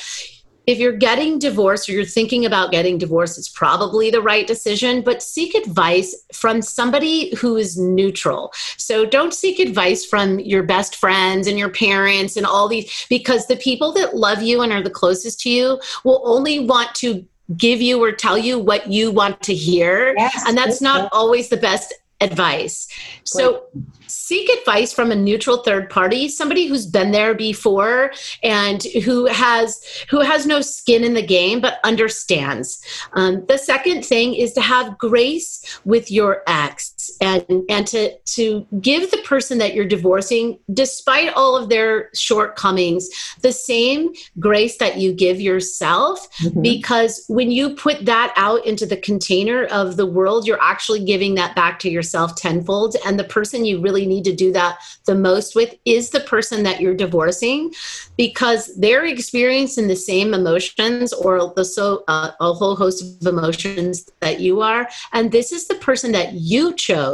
if 0.67 0.77
you're 0.79 0.93
getting 0.93 1.39
divorced 1.39 1.87
or 1.87 1.93
you're 1.93 2.05
thinking 2.05 2.45
about 2.45 2.71
getting 2.71 2.97
divorced, 2.97 3.37
it's 3.37 3.49
probably 3.49 4.09
the 4.09 4.21
right 4.21 4.47
decision, 4.47 5.01
but 5.01 5.21
seek 5.21 5.55
advice 5.55 6.15
from 6.33 6.61
somebody 6.61 7.35
who 7.35 7.55
is 7.57 7.77
neutral. 7.77 8.51
So 8.77 9.05
don't 9.05 9.33
seek 9.33 9.59
advice 9.59 10.05
from 10.05 10.39
your 10.39 10.63
best 10.63 10.95
friends 10.95 11.47
and 11.47 11.59
your 11.59 11.69
parents 11.69 12.37
and 12.37 12.45
all 12.45 12.67
these, 12.67 13.05
because 13.09 13.47
the 13.47 13.57
people 13.57 13.91
that 13.93 14.15
love 14.15 14.41
you 14.41 14.61
and 14.61 14.71
are 14.71 14.81
the 14.81 14.89
closest 14.89 15.41
to 15.41 15.49
you 15.49 15.79
will 16.03 16.21
only 16.25 16.59
want 16.59 16.93
to 16.95 17.25
give 17.57 17.79
you 17.79 18.03
or 18.03 18.11
tell 18.11 18.37
you 18.37 18.57
what 18.57 18.91
you 18.91 19.11
want 19.11 19.39
to 19.43 19.53
hear. 19.53 20.15
Yes, 20.17 20.43
and 20.47 20.57
that's 20.57 20.81
not 20.81 21.09
always 21.11 21.49
the 21.49 21.57
best 21.57 21.93
advice. 22.21 22.87
So 23.23 23.65
seek 24.07 24.49
advice 24.49 24.93
from 24.93 25.11
a 25.11 25.15
neutral 25.15 25.57
third 25.57 25.89
party 25.89 26.29
somebody 26.29 26.67
who's 26.67 26.85
been 26.85 27.11
there 27.11 27.33
before 27.33 28.11
and 28.43 28.81
who 29.03 29.25
has 29.25 29.81
who 30.09 30.21
has 30.21 30.45
no 30.45 30.61
skin 30.61 31.03
in 31.03 31.13
the 31.13 31.25
game 31.25 31.59
but 31.59 31.79
understands. 31.83 32.81
Um, 33.13 33.45
the 33.47 33.57
second 33.57 34.05
thing 34.05 34.33
is 34.33 34.53
to 34.53 34.61
have 34.61 34.97
grace 34.97 35.79
with 35.83 36.09
your 36.09 36.43
ex 36.47 36.93
and 37.21 37.45
and 37.69 37.87
to 37.87 38.17
to 38.25 38.65
give 38.81 39.11
the 39.11 39.17
person 39.19 39.57
that 39.57 39.73
you're 39.73 39.85
divorcing 39.85 40.59
despite 40.73 41.33
all 41.33 41.55
of 41.55 41.69
their 41.69 42.09
shortcomings 42.13 43.09
the 43.41 43.51
same 43.51 44.13
grace 44.39 44.77
that 44.77 44.97
you 44.97 45.13
give 45.13 45.39
yourself. 45.41 46.27
Mm-hmm. 46.35 46.61
because 46.61 47.23
when 47.27 47.51
you 47.51 47.75
put 47.75 48.05
that 48.05 48.33
out 48.35 48.65
into 48.65 48.85
the 48.85 48.97
container 48.97 49.65
of 49.65 49.97
the 49.97 50.05
world 50.05 50.45
you're 50.45 50.61
actually 50.61 51.03
giving 51.03 51.35
that 51.35 51.55
back 51.55 51.79
to 51.79 51.89
yourself 51.89 52.35
tenfold. 52.35 52.95
And 53.05 53.19
the 53.19 53.23
person 53.23 53.65
you 53.65 53.81
really 53.81 54.05
need 54.05 54.23
to 54.25 54.35
do 54.35 54.51
that 54.53 54.77
the 55.05 55.15
most 55.15 55.55
with 55.55 55.75
is 55.85 56.09
the 56.09 56.19
person 56.21 56.63
that 56.63 56.81
you're 56.81 56.93
divorcing 56.93 57.73
because 58.17 58.75
they're 58.75 59.05
experiencing 59.05 59.87
the 59.87 59.95
same 59.95 60.33
emotions 60.33 61.13
or 61.13 61.53
the 61.55 61.65
so 61.65 62.03
uh, 62.07 62.31
a 62.39 62.53
whole 62.53 62.75
host 62.75 63.03
of 63.21 63.27
emotions 63.27 64.09
that 64.19 64.39
you 64.39 64.61
are. 64.61 64.87
And 65.13 65.31
this 65.31 65.51
is 65.51 65.67
the 65.67 65.75
person 65.75 66.11
that 66.13 66.33
you 66.33 66.73
chose 66.73 67.04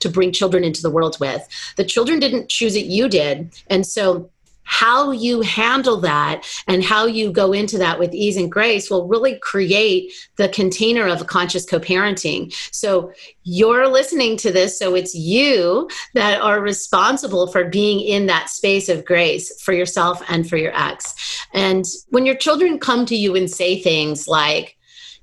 to 0.00 0.08
bring 0.08 0.32
children 0.32 0.64
into 0.64 0.82
the 0.82 0.90
world 0.90 1.16
with. 1.20 1.46
The 1.76 1.84
children 1.84 2.18
didn't 2.18 2.48
choose 2.48 2.76
it 2.76 2.86
you 2.86 3.08
did. 3.08 3.54
And 3.68 3.86
so 3.86 4.30
how 4.66 5.12
you 5.12 5.40
handle 5.42 5.96
that 5.98 6.44
and 6.66 6.82
how 6.82 7.06
you 7.06 7.30
go 7.30 7.52
into 7.52 7.78
that 7.78 7.98
with 8.00 8.12
ease 8.12 8.36
and 8.36 8.50
grace 8.50 8.90
will 8.90 9.06
really 9.06 9.38
create 9.38 10.12
the 10.36 10.48
container 10.48 11.06
of 11.06 11.26
conscious 11.28 11.64
co-parenting. 11.64 12.52
So 12.72 13.12
you're 13.44 13.88
listening 13.88 14.36
to 14.38 14.50
this 14.50 14.76
so 14.76 14.96
it's 14.96 15.14
you 15.14 15.88
that 16.14 16.40
are 16.42 16.60
responsible 16.60 17.46
for 17.46 17.64
being 17.64 18.00
in 18.00 18.26
that 18.26 18.50
space 18.50 18.88
of 18.88 19.04
grace 19.04 19.62
for 19.62 19.72
yourself 19.72 20.20
and 20.28 20.48
for 20.48 20.56
your 20.56 20.76
ex. 20.76 21.14
And 21.54 21.84
when 22.08 22.26
your 22.26 22.34
children 22.34 22.80
come 22.80 23.06
to 23.06 23.16
you 23.16 23.36
and 23.36 23.48
say 23.48 23.80
things 23.80 24.26
like 24.26 24.75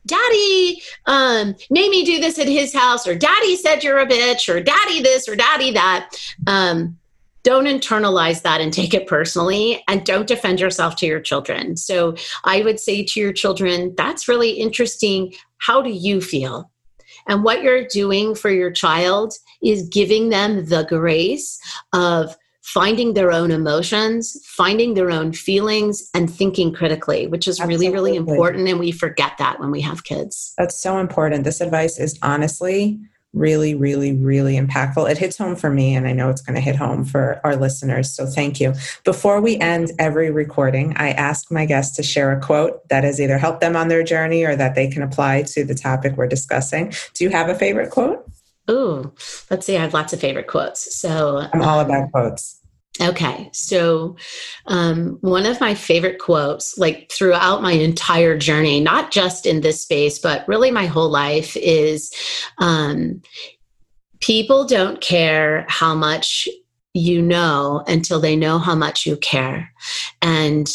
daddy 0.05 0.81
um 1.05 1.55
made 1.69 1.89
me 1.89 2.03
do 2.03 2.19
this 2.19 2.37
at 2.37 2.47
his 2.47 2.73
house 2.73 3.07
or 3.07 3.15
daddy 3.15 3.55
said 3.55 3.83
you're 3.83 3.99
a 3.99 4.07
bitch 4.07 4.53
or 4.53 4.61
daddy 4.61 5.01
this 5.01 5.27
or 5.27 5.35
daddy 5.35 5.71
that 5.71 6.09
um 6.47 6.97
don't 7.43 7.65
internalize 7.65 8.41
that 8.41 8.61
and 8.61 8.71
take 8.73 8.93
it 8.93 9.07
personally 9.07 9.83
and 9.87 10.05
don't 10.05 10.27
defend 10.27 10.59
yourself 10.59 10.95
to 10.95 11.05
your 11.05 11.19
children. 11.19 11.75
So 11.75 12.15
I 12.45 12.61
would 12.61 12.79
say 12.79 13.03
to 13.03 13.19
your 13.19 13.33
children, 13.33 13.93
that's 13.97 14.29
really 14.29 14.51
interesting. 14.51 15.33
How 15.57 15.81
do 15.81 15.89
you 15.89 16.21
feel? 16.21 16.71
And 17.27 17.43
what 17.43 17.61
you're 17.61 17.85
doing 17.85 18.33
for 18.35 18.49
your 18.49 18.71
child 18.71 19.33
is 19.61 19.87
giving 19.89 20.29
them 20.29 20.65
the 20.65 20.85
grace 20.85 21.59
of 21.93 22.35
finding 22.63 23.13
their 23.13 23.31
own 23.31 23.51
emotions, 23.51 24.39
finding 24.45 24.93
their 24.93 25.11
own 25.11 25.33
feelings, 25.33 26.09
and 26.13 26.33
thinking 26.33 26.73
critically, 26.73 27.27
which 27.27 27.47
is 27.47 27.59
Absolutely. 27.59 27.89
really, 27.89 27.93
really 27.93 28.15
important. 28.15 28.67
And 28.67 28.79
we 28.79 28.91
forget 28.91 29.33
that 29.37 29.59
when 29.59 29.69
we 29.69 29.81
have 29.81 30.05
kids. 30.05 30.53
That's 30.57 30.75
so 30.75 30.97
important. 30.97 31.43
This 31.43 31.61
advice 31.61 31.99
is 31.99 32.17
honestly 32.21 32.99
really, 33.33 33.73
really, 33.73 34.13
really 34.13 34.57
impactful. 34.57 35.09
It 35.09 35.17
hits 35.17 35.37
home 35.37 35.55
for 35.55 35.69
me, 35.69 35.95
and 35.95 36.07
I 36.07 36.13
know 36.13 36.29
it's 36.29 36.41
going 36.41 36.55
to 36.55 36.61
hit 36.61 36.75
home 36.75 37.03
for 37.03 37.41
our 37.43 37.55
listeners. 37.55 38.11
So 38.11 38.25
thank 38.25 38.59
you. 38.59 38.73
Before 39.03 39.41
we 39.41 39.57
end 39.57 39.91
every 39.99 40.31
recording, 40.31 40.95
I 40.97 41.11
ask 41.11 41.51
my 41.51 41.65
guests 41.65 41.95
to 41.97 42.03
share 42.03 42.31
a 42.31 42.39
quote 42.39 42.87
that 42.89 43.03
has 43.03 43.19
either 43.19 43.39
helped 43.39 43.61
them 43.61 43.75
on 43.75 43.87
their 43.87 44.03
journey 44.03 44.43
or 44.43 44.55
that 44.55 44.75
they 44.75 44.87
can 44.87 45.01
apply 45.01 45.43
to 45.43 45.65
the 45.65 45.75
topic 45.75 46.15
we're 46.15 46.27
discussing. 46.27 46.93
Do 47.15 47.23
you 47.23 47.31
have 47.31 47.49
a 47.49 47.55
favorite 47.55 47.89
quote? 47.89 48.22
Ooh, 48.69 49.13
let's 49.49 49.65
see. 49.65 49.77
I 49.77 49.81
have 49.81 49.93
lots 49.93 50.13
of 50.13 50.19
favorite 50.19 50.47
quotes. 50.47 50.95
So 50.95 51.47
I'm 51.53 51.61
all 51.61 51.79
about 51.79 52.11
quotes. 52.11 52.59
Okay, 53.01 53.49
so 53.53 54.15
um, 54.67 55.17
one 55.21 55.47
of 55.47 55.59
my 55.59 55.73
favorite 55.73 56.19
quotes, 56.19 56.77
like 56.77 57.11
throughout 57.11 57.63
my 57.63 57.71
entire 57.71 58.37
journey, 58.37 58.79
not 58.79 59.11
just 59.11 59.47
in 59.47 59.61
this 59.61 59.81
space, 59.81 60.19
but 60.19 60.47
really 60.47 60.69
my 60.69 60.85
whole 60.85 61.09
life, 61.09 61.57
is 61.57 62.13
um, 62.59 63.19
people 64.19 64.65
don't 64.65 65.01
care 65.01 65.65
how 65.67 65.95
much 65.95 66.47
you 66.93 67.19
know 67.19 67.83
until 67.87 68.19
they 68.19 68.35
know 68.35 68.59
how 68.59 68.75
much 68.75 69.07
you 69.07 69.17
care. 69.17 69.73
And 70.21 70.69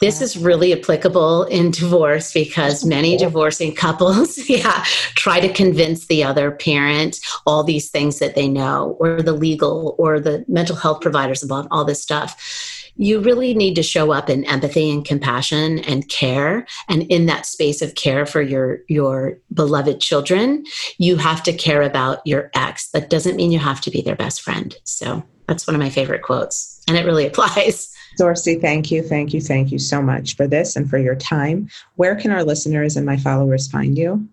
this 0.00 0.22
is 0.22 0.36
really 0.36 0.72
applicable 0.72 1.44
in 1.44 1.70
divorce 1.70 2.32
because 2.32 2.84
many 2.84 3.16
divorcing 3.16 3.74
couples, 3.74 4.38
yeah, 4.48 4.82
try 5.14 5.40
to 5.40 5.52
convince 5.52 6.06
the 6.06 6.24
other 6.24 6.50
parent 6.50 7.20
all 7.46 7.62
these 7.62 7.90
things 7.90 8.18
that 8.18 8.34
they 8.34 8.48
know, 8.48 8.96
or 8.98 9.22
the 9.22 9.34
legal 9.34 9.94
or 9.98 10.18
the 10.18 10.44
mental 10.48 10.76
health 10.76 11.00
providers 11.02 11.42
about 11.42 11.68
all 11.70 11.84
this 11.84 12.02
stuff. 12.02 12.90
You 12.96 13.20
really 13.20 13.54
need 13.54 13.74
to 13.76 13.82
show 13.82 14.12
up 14.12 14.28
in 14.28 14.44
empathy 14.44 14.90
and 14.90 15.04
compassion 15.04 15.78
and 15.80 16.08
care. 16.08 16.66
And 16.88 17.02
in 17.04 17.26
that 17.26 17.46
space 17.46 17.80
of 17.82 17.94
care 17.94 18.26
for 18.26 18.42
your, 18.42 18.80
your 18.88 19.38
beloved 19.52 20.00
children, 20.00 20.64
you 20.98 21.16
have 21.16 21.42
to 21.44 21.52
care 21.52 21.82
about 21.82 22.26
your 22.26 22.50
ex. 22.54 22.88
That 22.90 23.08
doesn't 23.08 23.36
mean 23.36 23.52
you 23.52 23.58
have 23.58 23.80
to 23.82 23.90
be 23.90 24.02
their 24.02 24.16
best 24.16 24.42
friend. 24.42 24.74
So 24.84 25.22
that's 25.46 25.66
one 25.66 25.74
of 25.74 25.80
my 25.80 25.90
favorite 25.90 26.22
quotes, 26.22 26.82
and 26.88 26.96
it 26.96 27.04
really 27.04 27.26
applies. 27.28 27.94
Dorcy, 28.20 28.56
thank 28.56 28.90
you, 28.90 29.02
thank 29.02 29.32
you, 29.32 29.40
thank 29.40 29.72
you 29.72 29.78
so 29.78 30.02
much 30.02 30.36
for 30.36 30.46
this 30.46 30.76
and 30.76 30.90
for 30.90 30.98
your 30.98 31.14
time. 31.14 31.70
Where 31.96 32.14
can 32.14 32.30
our 32.30 32.44
listeners 32.44 32.94
and 32.94 33.06
my 33.06 33.16
followers 33.16 33.66
find 33.66 33.96
you? 33.96 34.28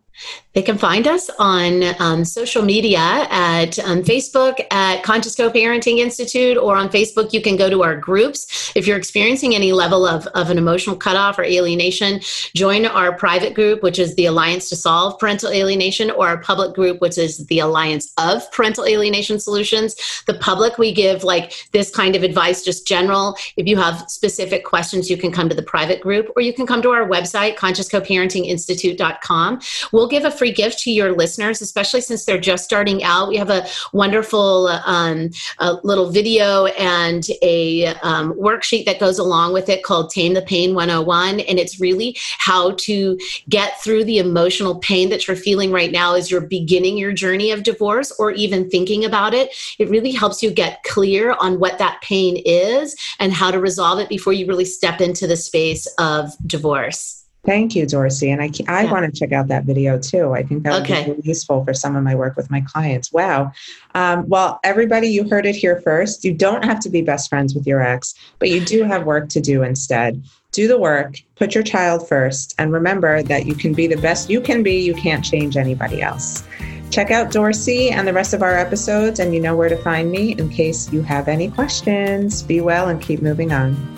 They 0.54 0.64
can 0.64 0.78
find 0.78 1.08
us 1.08 1.30
on 1.38 1.84
um, 2.00 2.26
social 2.26 2.64
media 2.64 3.28
at 3.30 3.78
um, 3.80 4.02
Facebook 4.02 4.60
at 4.72 5.04
Conscious 5.04 5.36
Co-Parenting 5.36 6.00
Institute, 6.00 6.58
or 6.58 6.76
on 6.76 6.90
Facebook, 6.90 7.32
you 7.32 7.42
can 7.42 7.56
go 7.56 7.70
to 7.70 7.84
our 7.84 7.96
groups. 7.96 8.72
If 8.76 8.88
you're 8.88 8.98
experiencing 8.98 9.54
any 9.54 9.72
level 9.72 10.08
of, 10.08 10.26
of 10.28 10.50
an 10.50 10.58
emotional 10.58 10.96
cutoff 10.96 11.38
or 11.38 11.44
alienation, 11.44 12.22
join 12.56 12.88
our 12.88 13.14
private 13.14 13.54
group, 13.54 13.84
which 13.84 14.00
is 14.00 14.16
the 14.16 14.26
Alliance 14.26 14.70
to 14.70 14.76
Solve 14.76 15.20
Parental 15.20 15.52
Alienation, 15.52 16.10
or 16.10 16.28
our 16.28 16.40
public 16.40 16.74
group, 16.74 17.02
which 17.02 17.20
is 17.20 17.46
the 17.46 17.60
Alliance 17.60 18.12
of 18.18 18.52
Parental 18.52 18.86
Alienation 18.86 19.40
Solutions. 19.40 19.96
The 20.26 20.40
public, 20.40 20.80
we 20.80 20.92
give 20.92 21.24
like 21.24 21.54
this 21.72 21.92
kind 21.92 22.16
of 22.16 22.24
advice, 22.24 22.64
just 22.64 22.88
general. 22.88 23.38
If 23.58 23.68
you 23.68 23.78
have 23.78 24.10
specific 24.10 24.66
questions, 24.66 25.08
you 25.08 25.18
can 25.18 25.32
come 25.32 25.50
to 25.50 25.56
the 25.56 25.62
private 25.62 26.02
group, 26.02 26.32
or 26.36 26.42
you 26.42 26.54
can 26.54 26.66
come 26.66 26.82
to 26.82 26.90
our 26.90 27.08
website, 27.08 27.58
consciouscoparentinginstitute.com. 27.58 29.60
We'll 29.92 30.07
we'll 30.08 30.22
give 30.22 30.32
a 30.32 30.36
free 30.36 30.54
gift 30.54 30.80
to 30.80 30.92
your 30.92 31.14
listeners, 31.14 31.62
especially 31.62 32.00
since 32.00 32.24
they're 32.24 32.40
just 32.40 32.64
starting 32.64 33.04
out. 33.04 33.28
We 33.28 33.36
have 33.36 33.50
a 33.50 33.68
wonderful 33.92 34.68
um, 34.68 35.32
a 35.60 35.74
little 35.84 36.10
video 36.10 36.68
and 36.68 37.28
a 37.42 37.88
um, 38.04 38.34
worksheet 38.34 38.86
that 38.86 39.02
goes 39.02 39.20
along 39.20 39.52
with 39.52 39.68
it 39.68 39.84
called 39.84 40.10
Tame 40.10 40.34
the 40.34 40.42
Pain 40.42 40.74
101. 40.74 41.42
And 41.42 41.60
it's 41.60 41.82
really 41.82 42.16
how 42.38 42.72
to 42.72 43.20
get 43.50 43.82
through 43.84 44.06
the 44.06 44.20
emotional 44.20 44.80
pain 44.80 45.10
that 45.10 45.28
you're 45.28 45.36
feeling 45.36 45.72
right 45.72 45.92
now 45.92 46.16
as 46.16 46.32
you're 46.32 46.40
beginning 46.40 46.98
your 46.98 47.12
journey 47.12 47.52
of 47.52 47.64
divorce 47.64 48.14
or 48.18 48.32
even 48.32 48.70
thinking 48.70 49.04
about 49.04 49.34
it. 49.34 49.54
It 49.78 49.90
really 49.90 50.12
helps 50.12 50.42
you 50.42 50.52
get 50.52 50.84
clear 50.84 51.34
on 51.34 51.60
what 51.60 51.80
that 51.80 52.02
pain 52.02 52.42
is 52.46 52.96
and 53.20 53.34
how 53.34 53.52
to 53.52 53.60
resolve 53.60 54.00
it 54.00 54.08
before 54.08 54.32
you 54.32 54.48
really 54.48 54.66
step 54.66 55.02
into 55.02 55.28
the 55.28 55.36
space 55.36 55.86
of 56.00 56.32
divorce. 56.48 57.17
Thank 57.48 57.78
you, 57.78 57.86
Dorcy. 57.86 58.30
And 58.30 58.42
I, 58.42 58.52
I 58.68 58.84
yeah. 58.84 58.92
want 58.92 59.06
to 59.06 59.18
check 59.18 59.32
out 59.32 59.48
that 59.48 59.64
video 59.64 59.98
too. 59.98 60.34
I 60.34 60.44
think 60.44 60.64
that 60.64 60.74
would 60.74 60.84
okay. 60.84 61.06
be 61.06 61.12
really 61.12 61.24
useful 61.24 61.64
for 61.64 61.74
some 61.74 61.96
of 61.96 62.04
my 62.04 62.14
work 62.14 62.36
with 62.36 62.52
my 62.52 62.60
clients. 62.60 63.14
Wow. 63.14 63.54
Um, 63.96 64.28
well, 64.28 64.60
everybody, 64.66 65.08
you 65.08 65.30
heard 65.30 65.46
it 65.46 65.56
here 65.56 65.80
first. 65.80 66.26
You 66.26 66.34
don't 66.34 66.66
have 66.66 66.82
to 66.82 66.90
be 66.90 67.02
best 67.02 67.30
friends 67.30 67.56
with 67.56 67.66
your 67.66 67.82
ex, 67.82 68.16
but 68.40 68.50
you 68.50 68.60
do 68.60 68.84
have 68.84 69.06
work 69.06 69.30
to 69.30 69.40
do 69.40 69.64
instead. 69.64 70.22
Do 70.52 70.68
the 70.68 70.78
work, 70.78 71.22
put 71.36 71.56
your 71.56 71.64
child 71.64 72.06
first, 72.10 72.54
and 72.60 72.74
remember 72.74 73.24
that 73.24 73.46
you 73.46 73.56
can 73.56 73.74
be 73.74 73.88
the 73.88 73.96
best 73.96 74.30
you 74.30 74.42
can 74.42 74.62
be. 74.62 74.82
You 74.82 74.94
can't 74.94 75.24
change 75.24 75.56
anybody 75.56 76.02
else. 76.02 76.44
Check 76.90 77.12
out 77.12 77.32
Dorcy 77.32 77.92
and 77.92 78.06
the 78.06 78.14
rest 78.14 78.34
of 78.34 78.42
our 78.42 78.58
episodes, 78.58 79.22
and 79.22 79.34
you 79.34 79.40
know 79.40 79.56
where 79.56 79.70
to 79.70 79.78
find 79.78 80.12
me 80.12 80.34
in 80.34 80.50
case 80.50 80.92
you 80.92 81.02
have 81.02 81.30
any 81.30 81.50
questions. 81.50 82.44
Be 82.44 82.60
well 82.60 82.90
and 82.90 83.02
keep 83.02 83.22
moving 83.22 83.54
on. 83.54 83.98